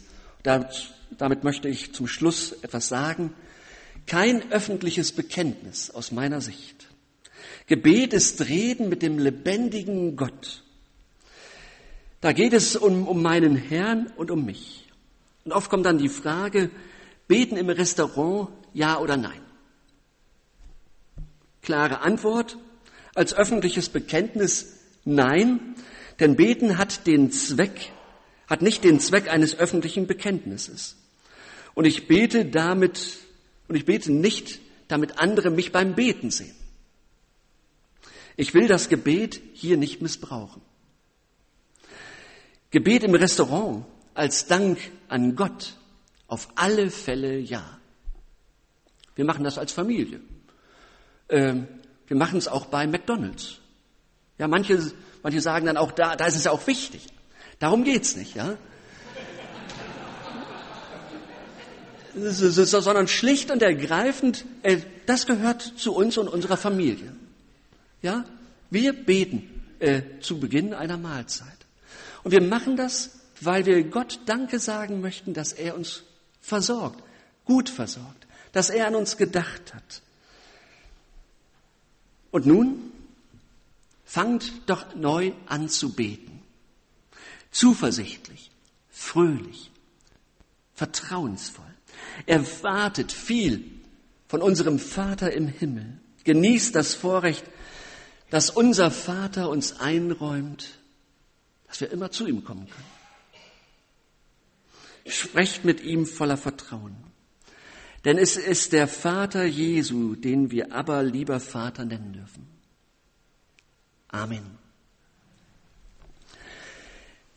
damit 0.44 1.44
möchte 1.44 1.68
ich 1.68 1.94
zum 1.94 2.08
Schluss 2.08 2.52
etwas 2.62 2.88
sagen, 2.88 3.34
kein 4.06 4.52
öffentliches 4.52 5.12
Bekenntnis 5.12 5.90
aus 5.90 6.12
meiner 6.12 6.42
Sicht. 6.42 6.88
Gebet 7.68 8.14
ist 8.14 8.48
Reden 8.48 8.90
mit 8.90 9.02
dem 9.02 9.20
lebendigen 9.20 10.16
Gott. 10.16 10.64
Da 12.22 12.34
geht 12.34 12.54
es 12.54 12.76
um, 12.76 13.08
um 13.08 13.22
meinen 13.22 13.56
Herrn 13.56 14.08
und 14.18 14.32
um 14.32 14.46
mich. 14.46 14.88
Und 15.46 15.54
oft 15.54 15.70
kommt 15.70 15.86
dann 15.86 15.98
die 15.98 16.10
Frage, 16.10 16.70
beten 17.30 17.56
im 17.56 17.70
Restaurant, 17.70 18.50
ja 18.74 19.00
oder 19.00 19.16
nein? 19.16 19.40
Klare 21.62 22.02
Antwort, 22.02 22.58
als 23.16 23.34
öffentliches 23.34 23.88
Bekenntnis 23.88 24.80
nein, 25.06 25.76
denn 26.20 26.36
beten 26.36 26.78
hat 26.78 27.08
den 27.08 27.32
Zweck, 27.32 27.92
hat 28.48 28.62
nicht 28.62 28.84
den 28.84 29.00
Zweck 29.00 29.32
eines 29.32 29.58
öffentlichen 29.58 30.08
Bekenntnisses. 30.08 30.98
Und 31.76 31.86
ich 31.86 32.08
bete 32.08 32.46
damit, 32.46 33.20
und 33.68 33.76
ich 33.76 33.86
bete 33.86 34.12
nicht, 34.12 34.60
damit 34.88 35.20
andere 35.20 35.52
mich 35.52 35.72
beim 35.72 35.94
Beten 35.96 36.32
sehen. 36.32 36.56
Ich 38.38 38.54
will 38.56 38.68
das 38.68 38.90
Gebet 38.90 39.40
hier 39.54 39.78
nicht 39.78 40.02
missbrauchen. 40.02 40.62
Gebet 42.72 43.04
im 43.04 43.14
Restaurant 43.14 43.86
als 44.16 44.48
Dank 44.48 44.80
an 45.10 45.36
Gott 45.36 45.76
auf 46.30 46.48
alle 46.56 46.90
Fälle 46.90 47.38
ja. 47.38 47.64
Wir 49.16 49.26
machen 49.26 49.44
das 49.44 49.58
als 49.58 49.74
Familie. 49.74 50.22
Ähm, 51.28 51.68
wir 52.08 52.16
machen 52.16 52.38
es 52.38 52.48
auch 52.48 52.68
bei 52.68 52.88
McDonald's. 52.88 53.58
Ja, 54.38 54.48
manche, 54.48 54.92
manche 55.22 55.42
sagen 55.42 55.66
dann 55.66 55.78
auch, 55.78 55.92
da, 55.92 56.16
da 56.16 56.26
ist 56.26 56.36
es 56.36 56.46
ja 56.46 56.52
auch 56.52 56.66
wichtig. 56.68 57.08
Darum 57.60 57.84
geht's 57.84 58.16
nicht, 58.16 58.36
ja. 58.36 58.58
sondern 62.16 63.08
schlicht 63.08 63.52
und 63.52 63.62
ergreifend, 63.62 64.46
äh, 64.64 64.78
das 65.06 65.26
gehört 65.26 65.62
zu 65.62 65.94
uns 65.94 66.18
und 66.18 66.28
unserer 66.28 66.58
Familie. 66.58 67.14
Ja, 68.02 68.26
wir 68.70 68.94
beten 68.94 69.64
äh, 69.80 70.02
zu 70.22 70.40
Beginn 70.40 70.74
einer 70.74 70.98
Mahlzeit. 70.98 71.48
Und 72.24 72.32
wir 72.32 72.42
machen 72.42 72.78
das, 72.78 73.20
weil 73.42 73.66
wir 73.66 73.84
Gott 73.84 74.22
Danke 74.26 74.60
sagen 74.60 75.02
möchten, 75.02 75.34
dass 75.34 75.54
er 75.54 75.76
uns 75.76 76.04
versorgt, 76.42 77.04
gut 77.46 77.70
versorgt, 77.70 78.28
dass 78.52 78.70
er 78.70 78.88
an 78.88 78.96
uns 78.96 79.18
gedacht 79.18 79.74
hat. 79.74 80.02
Und 82.32 82.46
nun 82.46 82.92
fangt 84.06 84.52
doch 84.68 84.96
neu 84.96 85.34
an 85.46 85.70
zu 85.70 85.94
beten. 85.94 86.42
Zuversichtlich, 87.52 88.52
fröhlich, 88.90 89.72
vertrauensvoll. 90.76 91.66
Erwartet 92.26 93.12
viel 93.12 93.64
von 94.28 94.42
unserem 94.42 94.80
Vater 94.80 95.34
im 95.34 95.48
Himmel. 95.48 96.00
Genießt 96.24 96.76
das 96.76 96.94
Vorrecht, 96.94 97.44
dass 98.30 98.52
unser 98.52 98.92
Vater 98.92 99.50
uns 99.50 99.80
einräumt, 99.80 100.78
dass 101.68 101.82
wir 101.82 101.92
immer 101.92 102.12
zu 102.12 102.28
ihm 102.28 102.44
kommen 102.44 102.70
können. 102.70 102.99
Sprecht 105.10 105.66
mit 105.66 105.82
ihm 105.82 106.06
voller 106.06 106.38
Vertrauen. 106.38 106.96
Denn 108.06 108.18
es 108.18 108.38
ist 108.38 108.72
der 108.72 108.88
Vater 108.88 109.44
Jesu, 109.44 110.16
den 110.16 110.52
wir 110.52 110.74
aber 110.74 111.04
lieber 111.04 111.40
Vater 111.40 111.84
nennen 111.84 112.14
dürfen. 112.14 112.48
Amen. 114.08 114.58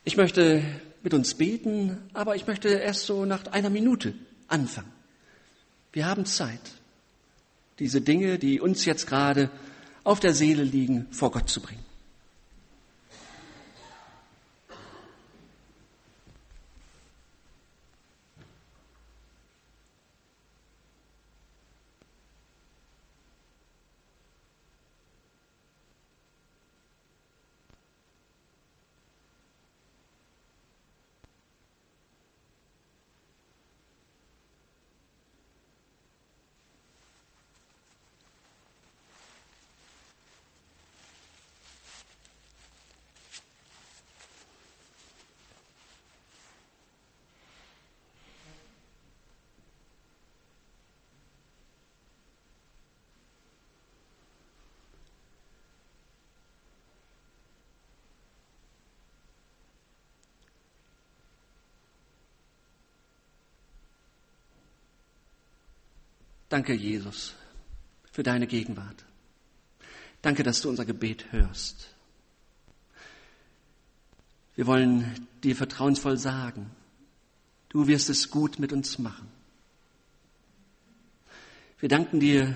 Ich 0.05 0.17
möchte 0.17 0.63
mit 1.03 1.15
uns 1.15 1.35
beten, 1.35 1.99
aber 2.13 2.37
ich 2.37 2.47
möchte 2.47 2.69
erst 2.69 3.07
so 3.07 3.25
nach 3.25 3.47
einer 3.47 3.71
Minute 3.71 4.15
anfangen. 4.49 4.93
Wir 5.93 6.07
haben 6.07 6.25
Zeit, 6.25 6.61
diese 7.79 8.01
Dinge, 8.01 8.39
die 8.39 8.61
uns 8.61 8.85
jetzt 8.85 9.07
gerade 9.07 9.51
auf 10.05 10.21
der 10.21 10.33
Seele 10.33 10.63
liegen, 10.63 11.07
vor 11.11 11.33
Gott 11.33 11.49
zu 11.49 11.61
bringen. 11.61 11.85
Danke, 66.53 66.75
Jesus, 66.75 67.35
für 68.11 68.23
deine 68.23 68.47
Gegenwart. 68.47 69.07
Danke, 70.21 70.43
dass 70.43 70.61
du 70.61 70.69
unser 70.69 70.85
Gebet 70.85 71.33
hörst. 71.33 71.89
Wir 74.55 74.67
wollen 74.67 75.27
dir 75.43 75.57
vertrauensvoll 75.57 76.19
sagen, 76.19 76.71
du 77.71 77.87
wirst 77.87 78.11
es 78.11 78.29
gut 78.29 78.59
mit 78.59 78.71
uns 78.71 78.99
machen. 78.99 79.29
Wir 81.81 81.89
danken 81.89 82.21
dir, 82.21 82.55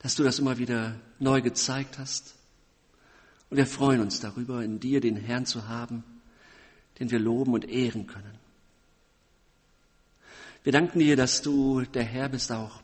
dass 0.00 0.14
du 0.14 0.22
das 0.22 0.38
immer 0.38 0.58
wieder 0.58 0.94
neu 1.18 1.40
gezeigt 1.40 1.98
hast. 1.98 2.34
Und 3.48 3.56
wir 3.56 3.66
freuen 3.66 4.02
uns 4.02 4.20
darüber, 4.20 4.62
in 4.62 4.80
dir 4.80 5.00
den 5.00 5.16
Herrn 5.16 5.46
zu 5.46 5.66
haben, 5.66 6.04
den 7.00 7.10
wir 7.10 7.20
loben 7.20 7.54
und 7.54 7.66
ehren 7.66 8.06
können. 8.06 8.42
Wir 10.64 10.72
danken 10.72 11.00
dir, 11.00 11.16
dass 11.16 11.42
du 11.42 11.82
der 11.82 12.04
Herr 12.04 12.28
bist 12.28 12.52
auch 12.52 12.81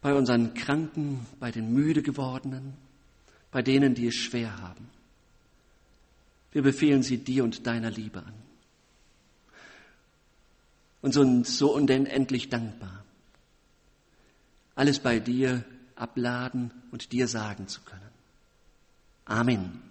bei 0.00 0.14
unseren 0.14 0.54
Kranken, 0.54 1.26
bei 1.40 1.50
den 1.50 1.72
müde 1.72 2.02
gewordenen, 2.02 2.74
bei 3.50 3.62
denen, 3.62 3.94
die 3.94 4.06
es 4.06 4.14
schwer 4.14 4.60
haben. 4.60 4.88
Wir 6.52 6.62
befehlen 6.62 7.02
sie 7.02 7.18
dir 7.18 7.44
und 7.44 7.66
deiner 7.66 7.90
Liebe 7.90 8.20
an 8.20 8.34
und 11.02 11.12
sind 11.12 11.46
so 11.46 11.74
unendlich 11.74 12.48
dankbar, 12.48 13.04
alles 14.74 14.98
bei 15.00 15.18
dir 15.18 15.64
abladen 15.96 16.70
und 16.90 17.12
dir 17.12 17.28
sagen 17.28 17.68
zu 17.68 17.80
können. 17.82 18.02
Amen. 19.24 19.87